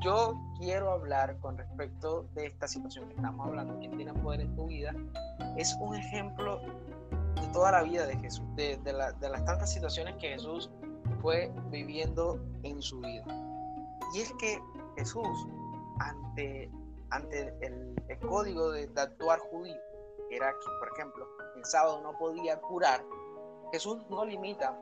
yo 0.00 0.40
quiero 0.58 0.92
hablar 0.92 1.36
con 1.40 1.58
respecto 1.58 2.26
de 2.34 2.46
esta 2.46 2.66
situación 2.66 3.08
que 3.08 3.16
estamos 3.16 3.46
hablando, 3.46 3.78
quien 3.78 3.96
tiene 3.96 4.14
poder 4.14 4.40
en 4.40 4.54
tu 4.54 4.68
vida, 4.68 4.94
es 5.56 5.76
un 5.80 5.94
ejemplo 5.96 6.60
de 7.34 7.48
toda 7.52 7.72
la 7.72 7.82
vida 7.82 8.06
de 8.06 8.16
Jesús, 8.16 8.46
de, 8.54 8.78
de, 8.78 8.92
de 8.92 9.28
las 9.28 9.44
tantas 9.44 9.70
situaciones 9.70 10.14
que 10.16 10.30
Jesús 10.30 10.70
fue 11.20 11.52
viviendo 11.70 12.40
en 12.62 12.80
su 12.80 13.00
vida. 13.00 13.24
Y 14.12 14.20
es 14.20 14.32
que 14.34 14.62
Jesús, 14.96 15.46
ante, 16.00 16.70
ante 17.10 17.54
el, 17.60 18.18
código 18.26 18.70
de, 18.70 18.90
actuar 18.96 19.38
judío, 19.38 19.76
que 20.28 20.36
era 20.36 20.50
que, 20.52 20.66
por 20.78 20.88
ejemplo, 20.94 21.28
el 21.56 21.64
sábado 21.64 22.00
no 22.02 22.16
podía 22.18 22.60
curar, 22.60 23.04
Jesús 23.72 24.04
no 24.08 24.24
limita 24.24 24.78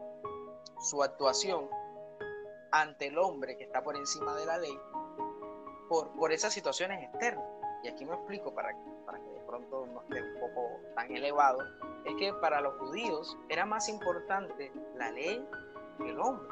su 0.81 1.03
actuación 1.03 1.69
ante 2.73 3.09
el 3.09 3.19
hombre 3.19 3.57
que 3.57 3.65
está 3.65 3.83
por 3.83 3.97
encima 3.97 4.35
de 4.37 4.47
la 4.47 4.59
ley 4.59 4.79
por, 5.89 6.11
por 6.13 6.33
esas 6.33 6.53
situaciones 6.53 7.03
externas. 7.03 7.45
Y 7.83 7.89
aquí 7.89 8.05
me 8.05 8.15
explico 8.15 8.53
para, 8.55 8.75
para 9.05 9.19
que 9.19 9.31
de 9.31 9.41
pronto 9.41 9.87
no 9.87 10.03
esté 10.03 10.23
un 10.23 10.41
poco 10.41 10.81
tan 10.95 11.11
elevado, 11.11 11.59
es 12.05 12.15
que 12.17 12.33
para 12.35 12.61
los 12.61 12.79
judíos 12.79 13.37
era 13.49 13.67
más 13.67 13.89
importante 13.89 14.73
la 14.97 15.11
ley 15.11 15.47
que 15.99 16.11
el 16.11 16.21
hombre. 16.21 16.49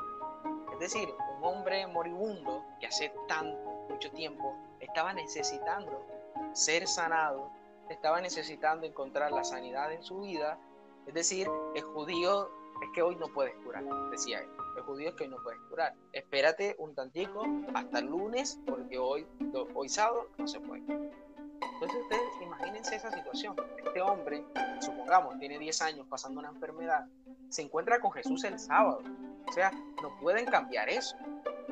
Es 0.72 0.78
decir, 0.78 1.08
hombre 1.44 1.87
moribundo 1.87 2.64
que 2.80 2.87
hace 2.87 3.12
tanto, 3.28 3.87
mucho 3.88 4.11
tiempo, 4.11 4.57
estaba 4.80 5.12
necesitando 5.12 6.04
ser 6.52 6.87
sanado, 6.87 7.50
estaba 7.88 8.20
necesitando 8.20 8.87
encontrar 8.87 9.33
la 9.33 9.44
sanidad 9.44 9.92
en 9.92 10.02
su 10.02 10.20
vida. 10.20 10.59
Es 11.07 11.14
decir, 11.14 11.48
el 11.74 11.83
judío 11.83 12.50
es 12.83 12.88
que 12.94 13.02
hoy 13.02 13.16
no 13.16 13.28
puedes 13.28 13.54
curar, 13.57 13.85
decía 14.11 14.40
él 14.40 14.48
el 14.76 14.83
judío 14.83 15.09
es 15.11 15.14
que 15.14 15.28
no 15.28 15.37
puedes 15.42 15.61
curar. 15.68 15.94
Espérate 16.12 16.74
un 16.78 16.94
tantico 16.94 17.44
hasta 17.74 17.98
el 17.98 18.07
lunes, 18.07 18.61
porque 18.66 18.98
hoy, 18.98 19.26
hoy 19.74 19.88
sábado 19.88 20.28
no 20.38 20.46
se 20.46 20.61
puede. 20.61 20.83
Entonces 20.83 22.02
ustedes 22.02 22.22
imagínense 22.42 22.96
esa 22.96 23.11
situación. 23.11 23.57
Este 23.85 24.00
hombre, 24.00 24.44
supongamos, 24.80 25.38
tiene 25.38 25.59
10 25.59 25.83
años 25.83 26.07
pasando 26.09 26.40
una 26.40 26.50
enfermedad, 26.50 27.07
se 27.48 27.62
encuentra 27.62 28.00
con 28.00 28.11
Jesús 28.12 28.44
el 28.44 28.59
sábado. 28.59 29.02
O 29.46 29.52
sea, 29.52 29.70
no 30.02 30.16
pueden 30.20 30.46
cambiar 30.46 30.88
eso. 30.88 31.16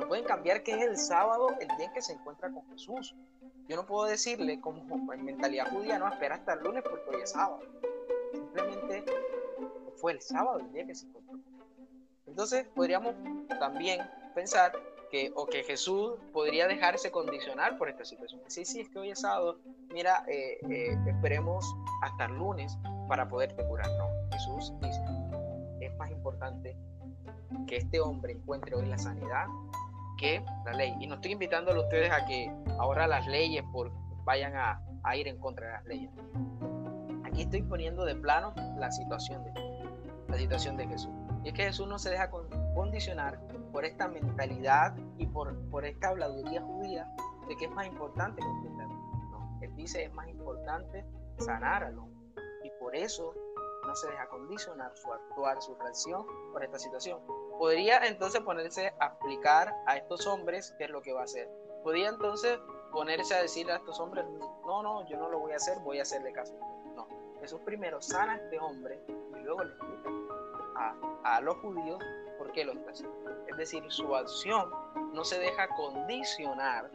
Pueden 0.08 0.24
cambiar 0.24 0.62
que 0.62 0.72
es 0.72 0.82
el 0.82 0.96
sábado 0.96 1.48
el 1.60 1.68
día 1.76 1.86
en 1.86 1.92
que 1.92 2.02
se 2.02 2.14
encuentra 2.14 2.50
con 2.50 2.66
Jesús. 2.70 3.14
Yo 3.68 3.76
no 3.76 3.86
puedo 3.86 4.04
decirle 4.04 4.60
como 4.60 5.12
en 5.12 5.24
mentalidad 5.24 5.70
judía, 5.70 5.98
no, 5.98 6.08
espera 6.08 6.34
hasta 6.36 6.54
el 6.54 6.62
lunes 6.62 6.82
porque 6.82 7.16
hoy 7.16 7.22
es 7.22 7.30
sábado. 7.30 7.60
Simplemente 8.32 9.04
fue 9.96 10.12
el 10.12 10.20
sábado 10.20 10.58
el 10.58 10.72
día 10.72 10.86
que 10.86 10.94
se 10.94 11.06
encontró 11.06 11.22
entonces 12.32 12.66
podríamos 12.74 13.14
también 13.60 14.00
pensar 14.34 14.72
que, 15.10 15.30
o 15.34 15.44
que 15.44 15.64
Jesús 15.64 16.14
podría 16.32 16.66
dejarse 16.66 17.10
condicionar 17.10 17.76
por 17.76 17.90
esta 17.90 18.06
situación. 18.06 18.40
Sí, 18.46 18.64
sí, 18.64 18.80
es 18.80 18.88
que 18.88 18.98
hoy 18.98 19.10
es 19.10 19.20
sábado, 19.20 19.58
mira, 19.92 20.24
eh, 20.26 20.58
eh, 20.70 20.96
esperemos 21.06 21.62
hasta 22.00 22.24
el 22.24 22.38
lunes 22.38 22.78
para 23.06 23.28
poderte 23.28 23.62
curar. 23.66 23.86
No, 23.98 24.08
Jesús 24.32 24.72
dice, 24.80 25.02
es 25.80 25.94
más 25.98 26.10
importante 26.10 26.74
que 27.66 27.76
este 27.76 28.00
hombre 28.00 28.32
encuentre 28.32 28.76
hoy 28.76 28.86
la 28.86 28.96
sanidad 28.96 29.44
que 30.18 30.44
la 30.64 30.72
ley. 30.72 30.94
Y 31.00 31.06
no 31.06 31.16
estoy 31.16 31.32
invitando 31.32 31.72
a 31.72 31.80
ustedes 31.80 32.10
a 32.10 32.24
que 32.24 32.52
ahora 32.78 33.06
las 33.06 33.26
leyes 33.26 33.64
por, 33.72 33.92
vayan 34.24 34.56
a, 34.56 34.80
a 35.04 35.16
ir 35.16 35.28
en 35.28 35.38
contra 35.38 35.66
de 35.66 35.72
las 35.72 35.84
leyes. 35.84 36.10
Aquí 37.24 37.42
estoy 37.42 37.62
poniendo 37.62 38.04
de 38.04 38.14
plano 38.14 38.54
la 38.76 38.90
situación 38.90 39.44
de, 39.44 39.52
la 40.28 40.36
situación 40.36 40.76
de 40.76 40.86
Jesús. 40.86 41.12
Y 41.44 41.48
es 41.48 41.54
que 41.54 41.64
Jesús 41.64 41.88
no 41.88 41.98
se 41.98 42.10
deja 42.10 42.30
condicionar 42.74 43.40
por 43.72 43.84
esta 43.84 44.08
mentalidad 44.08 44.96
y 45.18 45.26
por, 45.26 45.58
por 45.70 45.84
esta 45.84 46.08
habladuría 46.08 46.62
judía 46.62 47.08
de 47.48 47.56
que 47.56 47.64
es 47.64 47.70
más 47.70 47.86
importante 47.86 48.40
comprender. 48.42 48.88
Él 49.60 49.74
dice 49.76 50.04
es 50.04 50.12
más 50.12 50.28
importante 50.28 51.04
sanar 51.38 51.84
al 51.84 51.98
hombre. 51.98 52.18
Y 52.64 52.70
por 52.80 52.94
eso 52.94 53.34
no 53.86 53.94
se 53.94 54.10
deja 54.10 54.28
condicionar 54.28 54.92
su 54.96 55.12
actuar, 55.12 55.60
su 55.60 55.74
reacción 55.76 56.26
por 56.52 56.62
esta 56.62 56.78
situación. 56.78 57.20
Podría 57.62 58.04
entonces 58.08 58.40
ponerse 58.40 58.92
a 58.98 59.06
explicar 59.06 59.72
a 59.86 59.96
estos 59.96 60.26
hombres 60.26 60.74
qué 60.78 60.86
es 60.86 60.90
lo 60.90 61.00
que 61.00 61.12
va 61.12 61.20
a 61.20 61.24
hacer. 61.26 61.48
Podría 61.84 62.08
entonces 62.08 62.58
ponerse 62.90 63.36
a 63.36 63.42
decirle 63.42 63.72
a 63.72 63.76
estos 63.76 64.00
hombres, 64.00 64.24
no, 64.66 64.82
no, 64.82 65.08
yo 65.08 65.16
no 65.16 65.28
lo 65.28 65.38
voy 65.38 65.52
a 65.52 65.56
hacer, 65.56 65.78
voy 65.78 66.00
a 66.00 66.02
hacerle 66.02 66.32
caso. 66.32 66.58
No, 66.96 67.06
Jesús 67.40 67.60
primero 67.64 68.02
sana 68.02 68.32
a 68.32 68.36
este 68.38 68.58
hombre 68.58 68.98
y 69.08 69.44
luego 69.44 69.62
le 69.62 69.70
explica 69.74 70.10
a, 70.74 71.36
a 71.36 71.40
los 71.40 71.56
judíos 71.58 72.02
por 72.36 72.50
qué 72.50 72.64
lo 72.64 72.72
está 72.72 72.90
haciendo. 72.90 73.30
Es 73.46 73.56
decir, 73.56 73.84
su 73.92 74.12
acción 74.16 74.68
no 75.12 75.22
se 75.22 75.38
deja 75.38 75.68
condicionar 75.68 76.90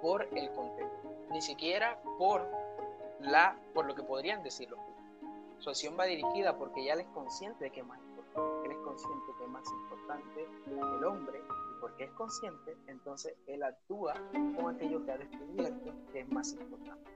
por 0.00 0.24
el 0.36 0.50
contexto, 0.50 1.12
ni 1.30 1.40
siquiera 1.40 1.96
por, 2.18 2.44
la, 3.20 3.56
por 3.72 3.86
lo 3.86 3.94
que 3.94 4.02
podrían 4.02 4.42
decir 4.42 4.68
los 4.68 4.80
judíos. 4.80 4.98
Su 5.60 5.70
acción 5.70 5.96
va 5.96 6.06
dirigida 6.06 6.56
porque 6.56 6.84
ya 6.84 6.94
él 6.94 7.02
es 7.02 7.08
consciente 7.14 7.66
de 7.66 7.70
que 7.70 7.84
más. 7.84 8.00
Él 8.64 8.72
es 8.72 8.78
consciente 8.78 9.32
que 9.38 9.46
importante 10.12 10.48
el 10.66 11.04
hombre 11.04 11.38
y 11.38 11.80
porque 11.80 12.04
es 12.04 12.10
consciente, 12.12 12.76
entonces 12.86 13.34
él 13.46 13.62
actúa 13.62 14.14
con 14.56 14.74
aquello 14.74 15.04
que 15.04 15.12
ha 15.12 15.18
descubierto 15.18 15.92
que 16.12 16.20
es 16.20 16.28
más 16.28 16.52
importante. 16.52 17.10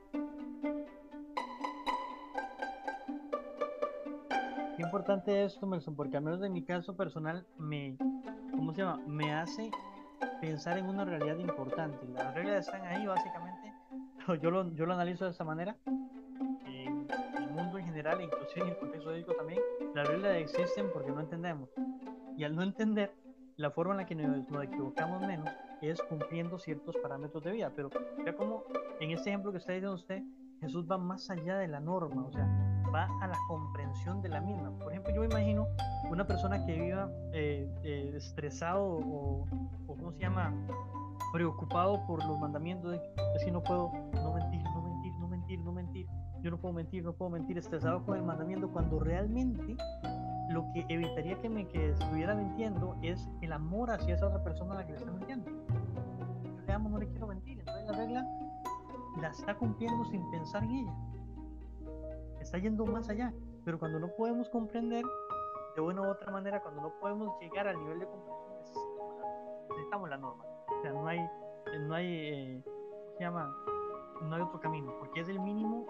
Qué 4.76 4.82
importante 4.82 5.44
esto, 5.44 5.66
Nelson, 5.66 5.94
porque 5.94 6.16
al 6.16 6.22
menos 6.22 6.42
en 6.42 6.52
mi 6.52 6.62
caso 6.62 6.96
personal 6.96 7.46
me, 7.58 7.96
¿cómo 8.50 8.72
se 8.72 8.82
llama? 8.82 9.02
Me 9.06 9.32
hace 9.32 9.70
pensar 10.40 10.78
en 10.78 10.86
una 10.86 11.04
realidad 11.04 11.38
importante. 11.38 12.06
Las 12.08 12.34
reglas 12.34 12.66
están 12.66 12.84
ahí 12.86 13.06
básicamente, 13.06 13.72
yo 14.42 14.50
lo, 14.50 14.70
yo 14.74 14.86
lo 14.86 14.94
analizo 14.94 15.24
de 15.24 15.30
esta 15.30 15.44
manera 15.44 15.76
general, 17.96 18.20
inclusive 18.20 18.60
en 18.60 18.68
el 18.68 18.76
contexto 18.76 19.10
ético 19.14 19.32
también, 19.34 19.60
las 19.94 20.06
reglas 20.06 20.36
existen 20.36 20.90
porque 20.92 21.10
no 21.10 21.20
entendemos. 21.20 21.70
Y 22.36 22.44
al 22.44 22.54
no 22.54 22.62
entender, 22.62 23.14
la 23.56 23.70
forma 23.70 23.94
en 23.94 23.98
la 23.98 24.06
que 24.06 24.14
nos, 24.14 24.48
nos 24.50 24.64
equivocamos 24.64 25.20
menos 25.22 25.48
es 25.80 26.00
cumpliendo 26.02 26.58
ciertos 26.58 26.96
parámetros 26.98 27.42
de 27.44 27.52
vida. 27.52 27.72
Pero 27.74 27.90
ya 28.24 28.34
como 28.34 28.64
en 29.00 29.10
este 29.10 29.30
ejemplo 29.30 29.52
que 29.52 29.58
está 29.58 29.72
diciendo 29.72 29.94
usted, 29.94 30.22
Jesús 30.60 30.86
va 30.90 30.98
más 30.98 31.30
allá 31.30 31.58
de 31.58 31.68
la 31.68 31.80
norma, 31.80 32.24
o 32.26 32.32
sea, 32.32 32.46
va 32.94 33.08
a 33.20 33.26
la 33.26 33.38
comprensión 33.48 34.22
de 34.22 34.28
la 34.28 34.40
misma. 34.40 34.70
Por 34.78 34.92
ejemplo, 34.92 35.14
yo 35.14 35.20
me 35.20 35.26
imagino 35.26 35.66
una 36.10 36.26
persona 36.26 36.64
que 36.64 36.78
viva 36.78 37.10
eh, 37.32 37.68
eh, 37.82 38.12
estresado 38.14 38.84
o, 38.84 39.46
o, 39.86 39.96
¿cómo 39.96 40.12
se 40.12 40.20
llama? 40.20 40.54
Preocupado 41.32 42.06
por 42.06 42.24
los 42.24 42.38
mandamientos 42.38 42.92
de 42.92 42.98
que 42.98 43.38
si 43.40 43.50
no 43.50 43.62
puedo 43.62 43.90
no 44.14 44.32
mentir, 44.34 44.62
no 44.62 44.82
mentir, 44.82 45.12
no 45.18 45.28
mentir, 45.28 45.60
no 45.60 45.72
mentir 45.72 46.06
yo 46.42 46.50
no 46.52 46.58
puedo 46.58 46.74
mentir, 46.74 47.02
no 47.02 47.12
puedo 47.12 47.30
mentir, 47.30 47.58
estresado 47.58 48.04
con 48.04 48.16
el 48.16 48.22
mandamiento, 48.22 48.68
cuando 48.68 49.00
realmente 49.00 49.76
lo 50.48 50.66
que 50.72 50.84
evitaría 50.88 51.40
que 51.40 51.48
me 51.48 51.66
que 51.66 51.90
estuviera 51.90 52.34
mintiendo 52.34 52.96
es 53.02 53.28
el 53.40 53.52
amor 53.52 53.90
hacia 53.90 54.14
esa 54.14 54.28
otra 54.28 54.42
persona 54.42 54.74
a 54.74 54.78
la 54.78 54.86
que 54.86 54.92
le 54.92 54.98
está 54.98 55.10
mintiendo. 55.10 55.50
Yo 55.50 56.62
le 56.66 56.72
amo, 56.72 56.88
no 56.88 56.98
le 56.98 57.08
quiero 57.08 57.26
mentir. 57.26 57.58
Entonces 57.58 57.86
la 57.86 57.96
regla 57.96 58.26
la 59.20 59.28
está 59.28 59.54
cumpliendo 59.54 60.04
sin 60.04 60.30
pensar 60.30 60.62
en 60.64 60.70
ella. 60.70 60.94
Está 62.40 62.58
yendo 62.58 62.86
más 62.86 63.08
allá. 63.08 63.32
Pero 63.64 63.78
cuando 63.78 63.98
no 63.98 64.08
podemos 64.16 64.48
comprender 64.50 65.04
de 65.74 65.80
una 65.80 66.02
u 66.02 66.10
otra 66.10 66.30
manera, 66.30 66.62
cuando 66.62 66.82
no 66.82 66.92
podemos 67.00 67.36
llegar 67.40 67.66
al 67.66 67.76
nivel 67.78 67.98
de 67.98 68.06
comprensión, 68.06 68.84
necesitamos 69.70 70.08
la 70.08 70.16
norma. 70.16 70.44
O 70.44 70.82
sea, 70.82 70.92
no 70.92 71.06
hay, 71.08 71.18
no 71.80 71.94
hay, 71.94 72.06
eh, 72.06 72.64
se 73.18 73.24
llama? 73.24 73.52
No 74.22 74.36
hay 74.36 74.42
otro 74.42 74.60
camino, 74.60 74.94
porque 75.00 75.20
es 75.20 75.28
el 75.28 75.40
mínimo 75.40 75.84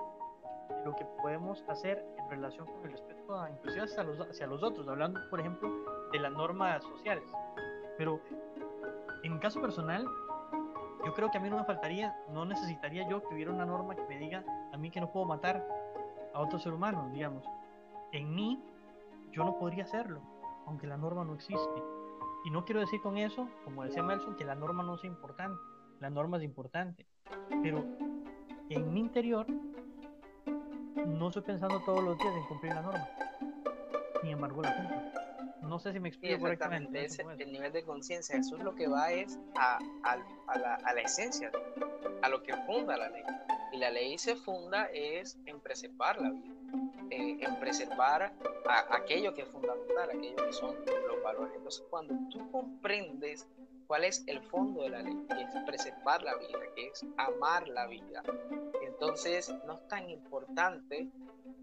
lo 0.85 0.97
que 0.97 1.05
podemos 1.23 1.63
hacer 1.69 2.03
relación 2.29 2.67
con 2.67 2.85
el 2.85 2.93
respeto 2.93 3.41
a, 3.41 3.51
inclusive 3.51 3.85
hacia 3.85 4.03
los, 4.03 4.21
hacia 4.21 4.47
los 4.47 4.63
otros, 4.63 4.87
hablando, 4.89 5.21
por 5.31 5.41
ejemplo, 5.41 5.71
de 6.13 6.19
las 6.19 6.33
normas 6.33 6.83
sociales. 6.85 7.25
Pero 7.99 8.21
en 9.23 9.33
mi 9.35 9.39
caso 9.39 9.61
personal, 9.61 10.07
yo 11.05 11.15
creo 11.15 11.31
que 11.31 11.39
a 11.39 11.41
mí 11.41 11.49
no 11.49 11.59
me 11.59 11.65
faltaría, 11.65 12.17
no 12.33 12.45
necesitaría 12.45 13.09
yo 13.09 13.23
que 13.23 13.35
hubiera 13.35 13.53
una 13.53 13.65
norma 13.65 13.95
que 13.95 14.03
me 14.03 14.19
diga 14.19 14.45
a 14.73 14.77
mí 14.77 14.91
que 14.91 15.01
no 15.01 15.11
puedo 15.11 15.27
matar 15.27 15.67
a 16.35 16.41
otro 16.41 16.59
ser 16.59 16.73
humano, 16.73 17.09
digamos. 17.13 17.45
En 18.13 18.35
mí, 18.35 18.63
yo 19.33 19.45
no 19.45 19.59
podría 19.59 19.85
hacerlo, 19.85 20.21
aunque 20.67 20.87
la 20.87 20.97
norma 20.97 21.25
no 21.25 21.35
existe. 21.35 21.83
Y 22.45 22.51
no 22.51 22.65
quiero 22.65 22.81
decir 22.81 23.01
con 23.01 23.17
eso, 23.19 23.49
como 23.65 23.85
decía 23.85 24.03
Melson, 24.03 24.37
que 24.37 24.45
la 24.45 24.55
norma 24.55 24.83
no 24.83 24.97
sea 24.99 25.09
importante. 25.09 25.61
La 26.01 26.11
norma 26.11 26.37
es 26.37 26.43
importante. 26.43 27.07
Pero 27.63 27.85
en 28.69 28.93
mi 28.93 29.01
interior 29.01 29.47
no 31.07 31.29
estoy 31.29 31.43
pensando 31.43 31.81
todos 31.81 32.03
los 32.03 32.19
días 32.19 32.35
en 32.35 32.45
cumplir 32.45 32.75
la 32.75 32.83
norma. 32.83 33.09
Sin 34.21 34.31
embargo, 34.31 34.63
la 34.63 34.77
cumplo. 34.77 34.97
No 35.63 35.79
sé 35.79 35.93
si 35.93 36.01
me 36.01 36.09
explico 36.09 36.39
correctamente. 36.41 37.05
Ese, 37.05 37.23
el 37.23 37.53
nivel 37.53 37.73
de 37.73 37.83
conciencia, 37.83 38.37
eso 38.37 38.57
es 38.57 38.63
lo 38.63 38.75
que 38.75 38.87
va 38.87 39.11
es 39.13 39.39
a, 39.57 39.79
a, 40.05 40.17
la, 40.57 40.75
a, 40.77 40.95
la, 40.95 41.01
esencia, 41.01 41.51
a 42.23 42.29
lo 42.29 42.43
que 42.43 42.55
funda 42.67 42.97
la 42.97 43.09
ley. 43.09 43.23
Y 43.73 43.79
la 43.79 43.91
ley 43.91 44.17
se 44.19 44.37
funda 44.37 44.87
es 44.87 45.39
en 45.47 45.61
preservar 45.61 46.21
la 46.21 46.31
vida, 46.31 46.55
en, 47.11 47.43
en 47.43 47.61
preservar 47.61 48.33
a, 48.69 48.97
aquello 48.97 49.35
que 49.35 49.43
es 49.43 49.49
fundamental, 49.49 50.11
aquello 50.11 50.37
que 50.47 50.53
son 50.53 50.77
los 51.09 51.23
valores. 51.23 51.55
Entonces, 51.57 51.85
cuando 51.91 52.15
tú 52.31 52.51
comprendes 52.53 53.47
cuál 53.87 54.05
es 54.05 54.23
el 54.27 54.41
fondo 54.43 54.83
de 54.83 54.91
la 54.91 55.03
ley, 55.03 55.27
que 55.29 55.43
es 55.43 55.65
preservar 55.65 56.23
la 56.23 56.35
vida, 56.37 56.59
que 56.75 56.89
es 56.89 57.05
amar 57.17 57.69
la 57.69 57.87
vida. 57.87 58.23
Entonces 59.01 59.55
no 59.67 59.75
es 59.75 59.89
tan 59.89 60.09
importante 60.09 61.11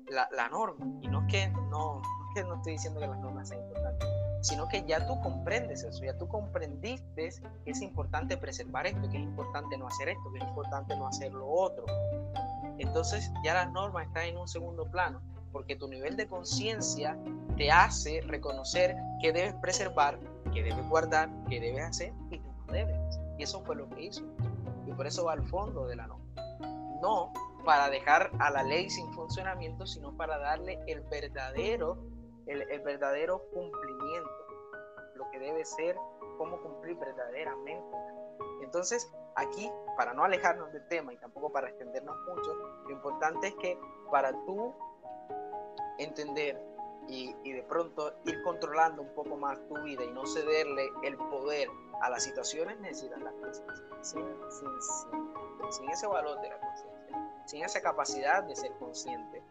la, 0.09 0.27
la 0.35 0.49
norma, 0.49 0.85
y 1.01 1.07
no 1.07 1.21
es, 1.21 1.27
que 1.31 1.47
no, 1.69 2.01
es 2.01 2.35
que 2.35 2.47
no 2.47 2.55
estoy 2.55 2.73
diciendo 2.73 2.99
que 2.99 3.07
las 3.07 3.19
normas 3.19 3.49
sean 3.49 3.61
importantes, 3.61 4.07
sino 4.41 4.67
que 4.67 4.83
ya 4.85 5.07
tú 5.07 5.19
comprendes 5.21 5.83
eso, 5.83 6.03
ya 6.03 6.17
tú 6.17 6.27
comprendiste 6.27 7.29
que 7.65 7.71
es 7.71 7.81
importante 7.81 8.37
preservar 8.37 8.85
esto, 8.85 9.09
que 9.09 9.17
es 9.17 9.23
importante 9.23 9.77
no 9.77 9.87
hacer 9.87 10.09
esto, 10.09 10.31
que 10.31 10.39
es 10.39 10.47
importante 10.47 10.95
no 10.95 11.07
hacer 11.07 11.33
lo 11.33 11.47
otro. 11.47 11.85
Entonces 12.77 13.31
ya 13.43 13.53
las 13.53 13.71
normas 13.71 14.07
están 14.07 14.25
en 14.25 14.37
un 14.37 14.47
segundo 14.47 14.85
plano, 14.91 15.21
porque 15.51 15.75
tu 15.75 15.87
nivel 15.87 16.17
de 16.17 16.27
conciencia 16.27 17.17
te 17.57 17.71
hace 17.71 18.21
reconocer 18.21 18.95
que 19.21 19.31
debes 19.31 19.53
preservar 19.55 20.19
que 20.53 20.63
debes 20.63 20.87
guardar, 20.87 21.29
que 21.49 21.59
debes 21.59 21.83
hacer 21.83 22.13
y 22.29 22.39
que 22.39 22.49
no 22.67 22.73
debes. 22.73 23.19
Y 23.37 23.43
eso 23.43 23.61
fue 23.61 23.75
lo 23.75 23.89
que 23.89 24.05
hizo. 24.05 24.23
Y 24.85 24.91
por 24.93 25.07
eso 25.07 25.25
va 25.25 25.33
al 25.33 25.43
fondo 25.43 25.87
de 25.87 25.95
la 25.95 26.07
norma. 26.07 26.22
No 27.03 27.33
para 27.65 27.89
dejar 27.89 28.31
a 28.39 28.49
la 28.49 28.63
ley 28.63 28.89
sin 28.89 29.11
funcionamiento, 29.13 29.85
sino 29.85 30.15
para 30.15 30.37
darle 30.37 30.79
el 30.87 31.01
verdadero, 31.01 31.97
el, 32.45 32.79
verdadero 32.79 33.43
cumplimiento, 33.53 34.31
lo 35.15 35.29
que 35.29 35.39
debe 35.39 35.65
ser, 35.65 35.97
cómo 36.37 36.61
cumplir 36.61 36.95
verdaderamente. 36.95 37.97
Entonces, 38.61 39.11
aquí, 39.35 39.69
para 39.97 40.13
no 40.13 40.23
alejarnos 40.23 40.71
del 40.71 40.87
tema 40.87 41.13
y 41.13 41.17
tampoco 41.17 41.51
para 41.51 41.67
extendernos 41.67 42.15
mucho, 42.25 42.53
lo 42.85 42.91
importante 42.91 43.47
es 43.47 43.55
que 43.55 43.77
para 44.09 44.31
tú 44.45 44.73
entender 45.97 46.57
y, 47.09 47.33
de 47.43 47.63
pronto 47.63 48.13
ir 48.23 48.41
controlando 48.43 49.01
un 49.01 49.13
poco 49.13 49.35
más 49.35 49.59
tu 49.67 49.81
vida 49.83 50.05
y 50.05 50.11
no 50.11 50.25
cederle 50.25 50.89
el 51.03 51.17
poder 51.17 51.67
a 52.01 52.09
las 52.09 52.23
situaciones, 52.23 52.79
necesitas 52.79 53.21
la 53.21 53.31
conciencia. 53.31 53.85
Sin, 54.01 54.25
sin, 55.71 55.89
ese 55.89 56.07
valor 56.07 56.41
de 56.41 56.49
la 56.49 56.59
conciencia, 56.59 57.41
sin 57.45 57.63
esa 57.63 57.81
capacidad 57.81 58.43
de 58.43 58.55
ser 58.55 58.71
consciente, 58.77 59.41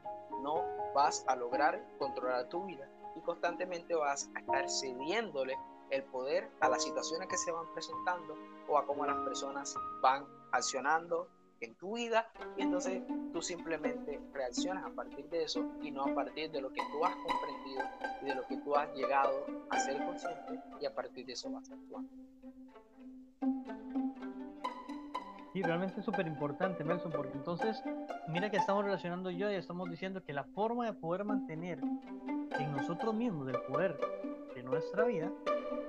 no 0.43 0.65
vas 0.95 1.25
a 1.29 1.37
lograr 1.37 1.83
controlar 1.99 2.49
tu 2.49 2.65
vida 2.65 2.89
y 3.17 3.21
constantemente 3.21 3.95
vas 3.95 4.31
a 4.35 4.41
estar 4.41 4.69
cediéndole 4.69 5.57
el 5.91 6.05
poder 6.05 6.51
a 6.61 6.69
las 6.69 6.83
situaciones 6.83 7.29
que 7.29 7.37
se 7.37 7.53
van 7.53 7.67
presentando 7.75 8.37
o 8.69 8.79
a 8.79 8.87
cómo 8.87 9.05
las 9.05 9.19
personas 9.19 9.75
van 10.01 10.27
accionando 10.53 11.29
en 11.63 11.75
tu 11.77 11.97
vida 11.97 12.27
y 12.57 12.63
entonces 12.63 13.03
tú 13.33 13.41
simplemente 13.41 14.21
reaccionas 14.33 14.85
a 14.85 14.91
partir 14.91 15.29
de 15.31 15.45
eso 15.45 15.65
y 15.81 15.91
no 15.91 16.05
a 16.05 16.15
partir 16.15 16.51
de 16.51 16.61
lo 16.61 16.71
que 16.73 16.83
tú 16.93 17.05
has 17.05 17.15
comprendido 17.17 17.83
y 18.23 18.25
de 18.27 18.35
lo 18.35 18.47
que 18.47 18.57
tú 18.59 18.75
has 18.77 18.95
llegado 18.95 19.47
a 19.71 19.79
ser 19.79 20.05
consciente 20.05 20.61
y 20.81 20.87
a 20.87 20.95
partir 20.95 21.27
de 21.27 21.33
eso 21.33 21.51
vas 21.51 21.71
a 21.71 21.75
actuar. 21.75 22.05
Sí, 25.53 25.63
realmente 25.63 26.01
es 26.01 26.07
súper 26.07 26.27
importante, 26.27 26.83
Nelson, 26.83 27.13
porque 27.13 27.37
entonces, 27.37 27.83
mira 28.29 28.51
que 28.51 28.57
estamos 28.57 28.85
relacionando 28.85 29.31
yo 29.31 29.51
y 29.51 29.55
estamos 29.55 29.91
diciendo 29.91 30.25
que 30.25 30.33
la 30.33 30.45
forma 30.45 30.87
de 30.87 30.95
poder 30.95 31.25
mantener 31.25 31.79
en 32.59 32.73
nosotros 32.73 33.15
mismos 33.15 33.49
el 33.49 33.61
poder 33.63 33.99
de 34.55 34.63
nuestra 34.63 35.05
vida, 35.05 35.31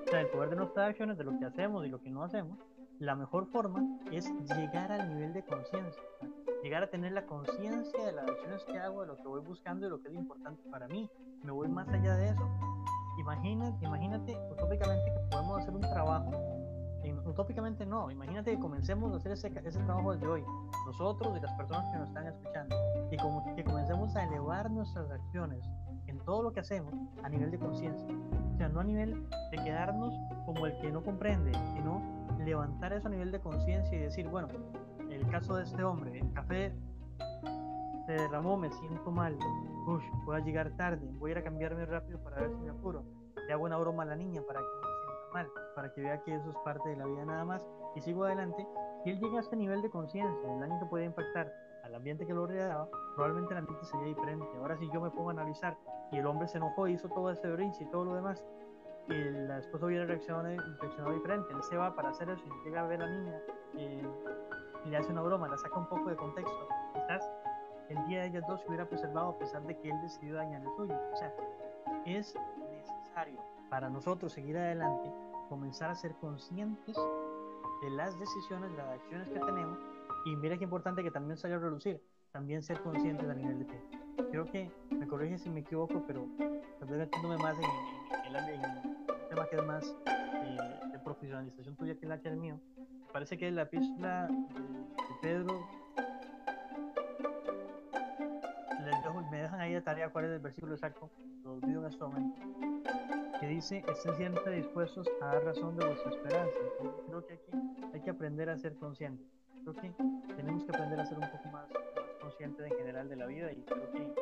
o 0.05 0.09
sea, 0.09 0.19
el 0.19 0.27
poder 0.27 0.49
de 0.49 0.57
nuestras 0.57 0.89
acciones, 0.89 1.17
de 1.17 1.23
lo 1.23 1.39
que 1.39 1.45
hacemos 1.45 1.85
y 1.85 1.89
lo 1.89 2.01
que 2.01 2.09
no 2.09 2.23
hacemos, 2.23 2.57
la 3.03 3.15
mejor 3.15 3.47
forma 3.47 3.83
es 4.13 4.31
llegar 4.55 4.89
al 4.89 5.09
nivel 5.09 5.33
de 5.33 5.43
conciencia, 5.43 6.01
llegar 6.63 6.83
a 6.83 6.89
tener 6.89 7.11
la 7.11 7.25
conciencia 7.25 8.05
de 8.05 8.13
las 8.13 8.25
acciones 8.29 8.63
que 8.63 8.79
hago, 8.79 9.01
de 9.01 9.07
lo 9.07 9.17
que 9.17 9.27
voy 9.27 9.41
buscando 9.41 9.85
y 9.85 9.89
lo 9.89 10.01
que 10.01 10.07
es 10.07 10.13
importante 10.13 10.63
para 10.69 10.87
mí. 10.87 11.09
Me 11.43 11.51
voy 11.51 11.67
más 11.67 11.89
allá 11.89 12.15
de 12.15 12.29
eso. 12.29 12.49
Imagínate, 13.19 13.85
imagínate 13.85 14.37
utópicamente 14.49 15.11
que 15.11 15.19
podemos 15.29 15.59
hacer 15.59 15.75
un 15.75 15.81
trabajo, 15.81 16.31
utópicamente 17.25 17.85
no, 17.85 18.09
imagínate 18.09 18.51
que 18.51 18.59
comencemos 18.59 19.11
a 19.13 19.17
hacer 19.17 19.33
ese, 19.33 19.51
ese 19.65 19.79
trabajo 19.79 20.13
desde 20.13 20.27
hoy, 20.27 20.43
nosotros 20.85 21.37
y 21.37 21.41
las 21.41 21.51
personas 21.53 21.91
que 21.91 21.99
nos 21.99 22.07
están 22.07 22.27
escuchando, 22.27 22.75
y 23.11 23.17
como, 23.17 23.55
que 23.55 23.63
comencemos 23.63 24.15
a 24.15 24.23
elevar 24.23 24.71
nuestras 24.71 25.11
acciones 25.11 25.63
en 26.07 26.19
todo 26.19 26.41
lo 26.41 26.53
que 26.53 26.61
hacemos 26.61 26.93
a 27.23 27.29
nivel 27.29 27.51
de 27.51 27.59
conciencia, 27.59 28.07
o 28.53 28.57
sea, 28.57 28.69
no 28.69 28.79
a 28.79 28.83
nivel 28.83 29.27
de 29.51 29.57
quedarnos 29.57 30.13
como 30.45 30.65
el 30.65 30.77
que 30.79 30.91
no 30.91 31.03
comprende, 31.03 31.51
sino 31.73 32.22
levantar 32.43 32.93
eso 32.93 33.07
a 33.07 33.11
nivel 33.11 33.31
de 33.31 33.39
conciencia 33.39 33.97
y 33.97 34.01
decir, 34.01 34.27
bueno, 34.27 34.47
el 35.09 35.27
caso 35.27 35.55
de 35.55 35.63
este 35.63 35.83
hombre, 35.83 36.19
el 36.19 36.33
café 36.33 36.73
se 38.05 38.11
derramó, 38.13 38.57
me 38.57 38.69
siento 38.71 39.11
mal, 39.11 39.37
Uy, 39.85 40.01
voy 40.23 40.37
a 40.37 40.39
llegar 40.39 40.71
tarde, 40.77 41.05
voy 41.19 41.31
a 41.31 41.33
ir 41.33 41.37
a 41.39 41.43
cambiarme 41.43 41.85
rápido 41.85 42.17
para 42.19 42.37
ver 42.37 42.51
si 42.51 42.61
me 42.61 42.69
apuro. 42.69 43.03
Le 43.35 43.51
hago 43.51 43.65
una 43.65 43.77
broma 43.77 44.03
a 44.03 44.05
la 44.05 44.15
niña 44.15 44.41
para 44.47 44.61
que 44.61 44.65
no 44.65 44.87
se 44.87 45.03
sienta 45.03 45.33
mal, 45.33 45.49
para 45.75 45.93
que 45.93 46.01
vea 46.01 46.23
que 46.23 46.35
eso 46.35 46.49
es 46.49 46.55
parte 46.63 46.87
de 46.87 46.95
la 46.95 47.05
vida 47.05 47.25
nada 47.25 47.43
más 47.43 47.65
y 47.93 47.99
sigo 47.99 48.23
adelante. 48.23 48.65
Si 49.03 49.09
él 49.09 49.19
llega 49.19 49.37
a 49.37 49.41
este 49.41 49.57
nivel 49.57 49.81
de 49.81 49.89
conciencia, 49.89 50.53
el 50.53 50.59
daño 50.61 50.79
que 50.79 50.85
puede 50.85 51.03
impactar 51.03 51.51
al 51.83 51.95
ambiente 51.95 52.25
que 52.25 52.33
lo 52.33 52.47
rodeaba, 52.47 52.87
probablemente 53.15 53.53
el 53.53 53.57
ambiente 53.59 53.85
sería 53.85 54.07
diferente. 54.07 54.47
Ahora 54.57 54.77
si 54.77 54.89
yo 54.89 55.01
me 55.01 55.09
pongo 55.09 55.29
a 55.29 55.33
analizar 55.33 55.77
y 56.13 56.17
el 56.17 56.25
hombre 56.27 56.47
se 56.47 56.59
enojó, 56.59 56.87
hizo 56.87 57.09
todo 57.09 57.29
ese 57.31 57.51
brinche 57.51 57.83
y 57.83 57.87
todo 57.87 58.05
lo 58.05 58.15
demás, 58.15 58.41
y 59.09 59.13
la 59.13 59.59
esposa 59.59 59.85
hubiera 59.85 60.05
reaccionado, 60.05 60.43
reaccionado 60.79 61.13
diferente. 61.13 61.53
Él 61.53 61.63
se 61.63 61.77
va 61.77 61.95
para 61.95 62.09
hacer 62.09 62.29
eso 62.29 62.43
y 62.45 62.65
llega 62.65 62.81
a 62.81 62.87
ver 62.87 63.01
a 63.01 63.05
la 63.05 63.11
niña 63.11 63.41
eh, 63.77 64.07
y 64.85 64.89
le 64.89 64.97
hace 64.97 65.11
una 65.11 65.21
broma, 65.21 65.47
la 65.47 65.57
saca 65.57 65.77
un 65.77 65.87
poco 65.87 66.09
de 66.09 66.15
contexto. 66.15 66.67
Quizás 66.93 67.29
el 67.89 68.05
día 68.07 68.21
de 68.21 68.27
ellas 68.27 68.43
dos 68.47 68.61
se 68.61 68.67
hubiera 68.67 68.87
preservado 68.87 69.29
a 69.29 69.37
pesar 69.37 69.63
de 69.63 69.77
que 69.77 69.89
él 69.89 70.01
decidió 70.01 70.35
dañar 70.35 70.61
el 70.61 70.69
suyo. 70.75 70.95
O 71.11 71.15
sea, 71.15 71.33
es 72.05 72.35
necesario 72.71 73.39
para 73.69 73.89
nosotros 73.89 74.31
seguir 74.31 74.57
adelante, 74.57 75.11
comenzar 75.49 75.89
a 75.89 75.95
ser 75.95 76.13
conscientes 76.15 76.95
de 77.81 77.89
las 77.89 78.17
decisiones, 78.19 78.71
de 78.71 78.77
las 78.77 78.99
acciones 78.99 79.29
que 79.29 79.39
tenemos. 79.39 79.79
Y 80.25 80.35
mira 80.35 80.57
qué 80.57 80.63
importante 80.63 81.03
que 81.03 81.11
también 81.11 81.37
salga 81.37 81.57
a 81.57 81.59
relucir, 81.59 82.01
también 82.31 82.63
ser 82.63 82.81
conscientes 82.81 83.29
a 83.29 83.33
nivel 83.33 83.59
de 83.59 83.65
fe. 83.65 83.81
Creo 84.31 84.45
que, 84.45 84.71
me 84.91 85.07
corrige 85.07 85.37
si 85.37 85.49
me 85.49 85.61
equivoco, 85.61 86.03
pero 86.07 86.27
estoy 86.81 86.97
metiéndome 86.97 87.37
más 87.37 87.55
en, 87.57 88.35
el 88.35 88.92
tema 89.33 89.47
que 89.47 89.55
es 89.55 89.65
más 89.65 89.95
eh, 90.05 90.89
de 90.91 90.99
profesionalización 90.99 91.75
tuya 91.75 91.95
que 91.95 92.05
la 92.05 92.19
que 92.19 92.29
el 92.29 92.37
mío. 92.37 92.59
Parece 93.11 93.37
que 93.37 93.49
la 93.51 93.63
epístola 93.63 94.27
de 94.27 95.15
Pedro 95.21 95.67
me 99.31 99.41
dejan 99.41 99.59
ahí 99.59 99.73
de 99.73 99.81
tarea 99.81 100.09
cuál 100.09 100.25
es 100.25 100.31
el 100.31 100.39
versículo 100.39 100.73
exacto, 100.73 101.09
lo 101.43 101.53
olvido 101.53 101.81
en 101.81 101.91
este 101.91 102.03
momento, 102.03 102.39
que 103.39 103.47
dice, 103.47 103.83
estén 103.87 104.15
siempre 104.15 104.55
dispuestos 104.55 105.09
a 105.21 105.25
dar 105.25 105.43
razón 105.43 105.75
de 105.77 105.87
vuestra 105.87 106.11
esperanza. 106.11 106.53
creo 107.07 107.25
que 107.25 107.33
aquí 107.33 107.51
hay 107.93 108.01
que 108.01 108.09
aprender 108.11 108.49
a 108.49 108.57
ser 108.57 108.75
conscientes. 108.75 109.25
Creo 109.63 109.73
que 109.75 109.93
tenemos 110.35 110.63
que 110.65 110.71
aprender 110.71 110.99
a 110.99 111.05
ser 111.05 111.17
un 111.17 111.29
poco 111.31 111.49
más, 111.49 111.67
conscientes 112.21 112.71
en 112.71 112.77
general 112.77 113.09
de 113.09 113.15
la 113.15 113.25
vida 113.25 113.51
y 113.51 113.63
creo 113.63 113.91
que 113.91 114.13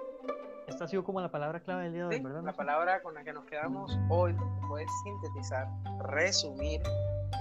esta 0.68 0.86
ha 0.86 0.88
sido 0.88 1.04
como 1.04 1.20
la 1.20 1.30
palabra 1.30 1.60
clave 1.60 1.84
del 1.84 1.94
día 1.94 2.08
de 2.08 2.16
hoy, 2.16 2.22
¿verdad? 2.22 2.44
La 2.44 2.54
palabra 2.54 3.02
con 3.02 3.14
la 3.14 3.24
que 3.24 3.34
nos 3.34 3.44
quedamos 3.46 4.00
hoy 4.10 4.34
puede 4.72 4.86
sintetizar, 5.04 5.68
resumir 6.06 6.82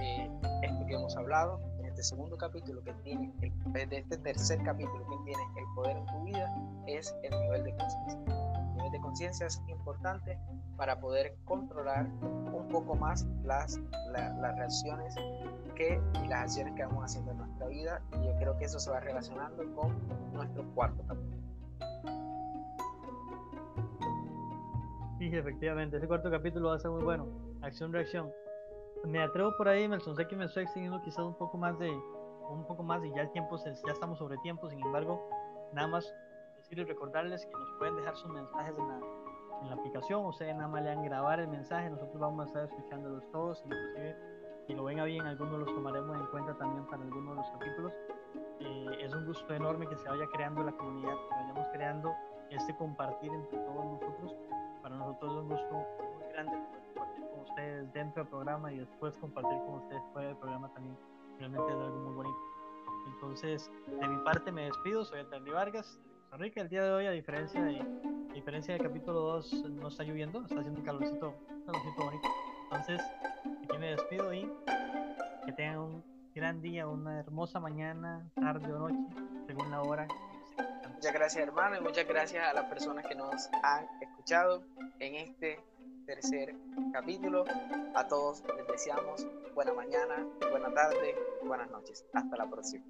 eh, 0.01 0.29
esto 0.63 0.85
que 0.85 0.95
hemos 0.95 1.15
hablado 1.15 1.61
este 2.01 2.03
segundo 2.03 2.37
capítulo 2.37 2.83
que 2.83 2.93
tiene, 3.03 3.31
el, 3.41 3.89
de 3.89 3.97
este 3.99 4.17
tercer 4.17 4.61
capítulo 4.63 5.05
que 5.07 5.17
tiene 5.25 5.43
el 5.57 5.65
poder 5.75 5.97
en 5.97 6.05
tu 6.07 6.23
vida, 6.23 6.53
es 6.87 7.15
el 7.23 7.39
nivel 7.41 7.63
de 7.63 7.75
conciencia. 7.75 8.19
El 8.25 8.75
nivel 8.75 8.91
de 8.91 8.99
conciencia 8.99 9.47
es 9.47 9.61
importante 9.67 10.39
para 10.77 10.99
poder 10.99 11.35
controlar 11.45 12.07
un 12.21 12.67
poco 12.69 12.95
más 12.95 13.25
las, 13.43 13.79
las 14.11 14.57
reacciones 14.57 15.15
que, 15.75 16.01
y 16.23 16.27
las 16.27 16.43
acciones 16.43 16.73
que 16.75 16.83
vamos 16.85 17.05
haciendo 17.05 17.31
en 17.31 17.37
nuestra 17.37 17.67
vida. 17.67 18.01
Y 18.13 18.25
yo 18.25 18.35
creo 18.39 18.57
que 18.57 18.65
eso 18.65 18.79
se 18.79 18.89
va 18.89 18.99
relacionando 18.99 19.63
con 19.75 19.95
nuestro 20.33 20.63
cuarto 20.73 21.03
capítulo. 21.07 21.50
Sí, 25.31 25.37
efectivamente, 25.37 25.95
ese 25.95 26.09
cuarto 26.09 26.29
capítulo 26.29 26.67
va 26.67 26.75
a 26.75 26.79
ser 26.79 26.91
muy 26.91 27.03
bueno. 27.03 27.25
Acción-reacción 27.61 28.29
me 29.05 29.23
atrevo 29.23 29.55
por 29.55 29.69
ahí, 29.69 29.87
Melson, 29.87 30.13
sé 30.17 30.27
que 30.27 30.35
me 30.35 30.43
estoy 30.43 30.63
extendiendo 30.63 31.01
quizás 31.03 31.23
un 31.23 31.35
poco 31.35 31.57
más 31.57 31.79
de 31.79 31.89
un 31.89 32.65
poco 32.67 32.83
más 32.83 33.01
y 33.05 33.09
ya 33.11 33.21
el 33.21 33.31
tiempo 33.31 33.55
ya 33.63 33.93
estamos 33.93 34.19
sobre 34.19 34.37
tiempo, 34.39 34.69
sin 34.69 34.81
embargo, 34.81 35.25
nada 35.71 35.87
más 35.87 36.13
decirles 36.57 36.85
recordarles 36.89 37.45
que 37.45 37.53
nos 37.53 37.71
pueden 37.77 37.95
dejar 37.95 38.13
sus 38.17 38.29
mensajes 38.29 38.77
en 38.77 38.85
la, 38.85 38.99
en 39.61 39.69
la 39.69 39.75
aplicación, 39.75 40.25
ustedes 40.25 40.53
nada 40.53 40.67
más 40.67 40.83
le 40.83 40.89
dan 40.89 41.01
grabar 41.01 41.39
el 41.39 41.47
mensaje, 41.47 41.89
nosotros 41.89 42.19
vamos 42.19 42.43
a 42.43 42.47
estar 42.47 42.63
escuchándolos 42.65 43.23
todos, 43.31 43.63
inclusive 43.63 44.17
si 44.67 44.73
lo 44.73 44.83
venga 44.83 45.05
bien, 45.05 45.25
algunos 45.25 45.59
los 45.59 45.73
tomaremos 45.73 46.13
en 46.13 46.25
cuenta 46.25 46.57
también 46.57 46.85
para 46.87 47.03
algunos 47.03 47.37
de 47.37 47.41
los 47.41 47.51
capítulos. 47.51 47.93
Eh, 48.59 48.97
es 48.99 49.13
un 49.13 49.25
gusto 49.25 49.53
enorme 49.53 49.87
que 49.87 49.95
se 49.95 50.09
vaya 50.09 50.25
creando 50.33 50.61
la 50.61 50.73
comunidad, 50.73 51.13
que 51.13 51.35
vayamos 51.35 51.67
creando 51.71 52.13
este 52.49 52.75
compartir 52.75 53.31
entre 53.31 53.57
todos 53.59 53.85
nosotros. 53.85 54.35
Para 54.81 54.95
nosotros 54.95 55.31
es 55.31 55.37
un 55.37 55.49
gusto 55.49 55.73
muy 55.73 56.33
grande 56.33 56.57
ustedes 57.51 57.93
dentro 57.93 58.23
del 58.23 58.29
programa 58.29 58.71
y 58.71 58.79
después 58.79 59.15
compartir 59.17 59.57
con 59.65 59.75
ustedes 59.75 60.01
fuera 60.13 60.29
del 60.29 60.37
programa 60.37 60.71
también. 60.73 60.97
Realmente 61.37 61.71
es 61.71 61.77
algo 61.77 61.99
muy 61.99 62.13
bonito. 62.13 62.37
Entonces, 63.13 63.71
de 63.99 64.07
mi 64.07 64.23
parte 64.23 64.51
me 64.51 64.65
despido, 64.65 65.03
soy 65.03 65.19
Antonio 65.19 65.53
Vargas 65.53 65.97
de 65.97 66.11
Costa 66.11 66.37
Rica. 66.37 66.61
El 66.61 66.69
día 66.69 66.83
de 66.83 66.91
hoy, 66.91 67.05
a 67.07 67.11
diferencia 67.11 67.61
de 67.63 67.79
a 67.79 68.33
diferencia 68.33 68.73
del 68.73 68.83
capítulo 68.83 69.19
2, 69.19 69.65
no 69.71 69.87
está 69.89 70.03
lloviendo, 70.03 70.41
está 70.41 70.59
haciendo 70.59 70.79
un 70.79 70.85
calorcito, 70.85 71.33
calorcito 71.65 72.03
bonito. 72.03 72.29
Entonces, 72.63 73.01
aquí 73.65 73.77
me 73.77 73.87
despido 73.87 74.33
y 74.33 74.49
que 75.45 75.51
tengan 75.51 75.79
un 75.79 76.03
gran 76.33 76.61
día, 76.61 76.87
una 76.87 77.19
hermosa 77.19 77.59
mañana, 77.59 78.29
tarde 78.35 78.71
o 78.71 78.79
noche, 78.79 78.97
según 79.47 79.69
la 79.69 79.81
hora. 79.81 80.07
Muchas 81.01 81.13
gracias 81.15 81.47
hermano 81.47 81.77
y 81.77 81.81
muchas 81.81 82.07
gracias 82.07 82.47
a 82.47 82.53
las 82.53 82.65
personas 82.65 83.07
que 83.07 83.15
nos 83.15 83.49
han 83.63 83.87
escuchado 84.01 84.63
en 84.99 85.15
este 85.15 85.59
tercer 86.05 86.53
capítulo. 86.93 87.43
A 87.95 88.07
todos 88.07 88.43
les 88.55 88.67
deseamos 88.67 89.25
buena 89.55 89.73
mañana, 89.73 90.23
buena 90.51 90.71
tarde, 90.71 91.15
buenas 91.43 91.71
noches. 91.71 92.05
Hasta 92.13 92.37
la 92.37 92.47
próxima. 92.47 92.85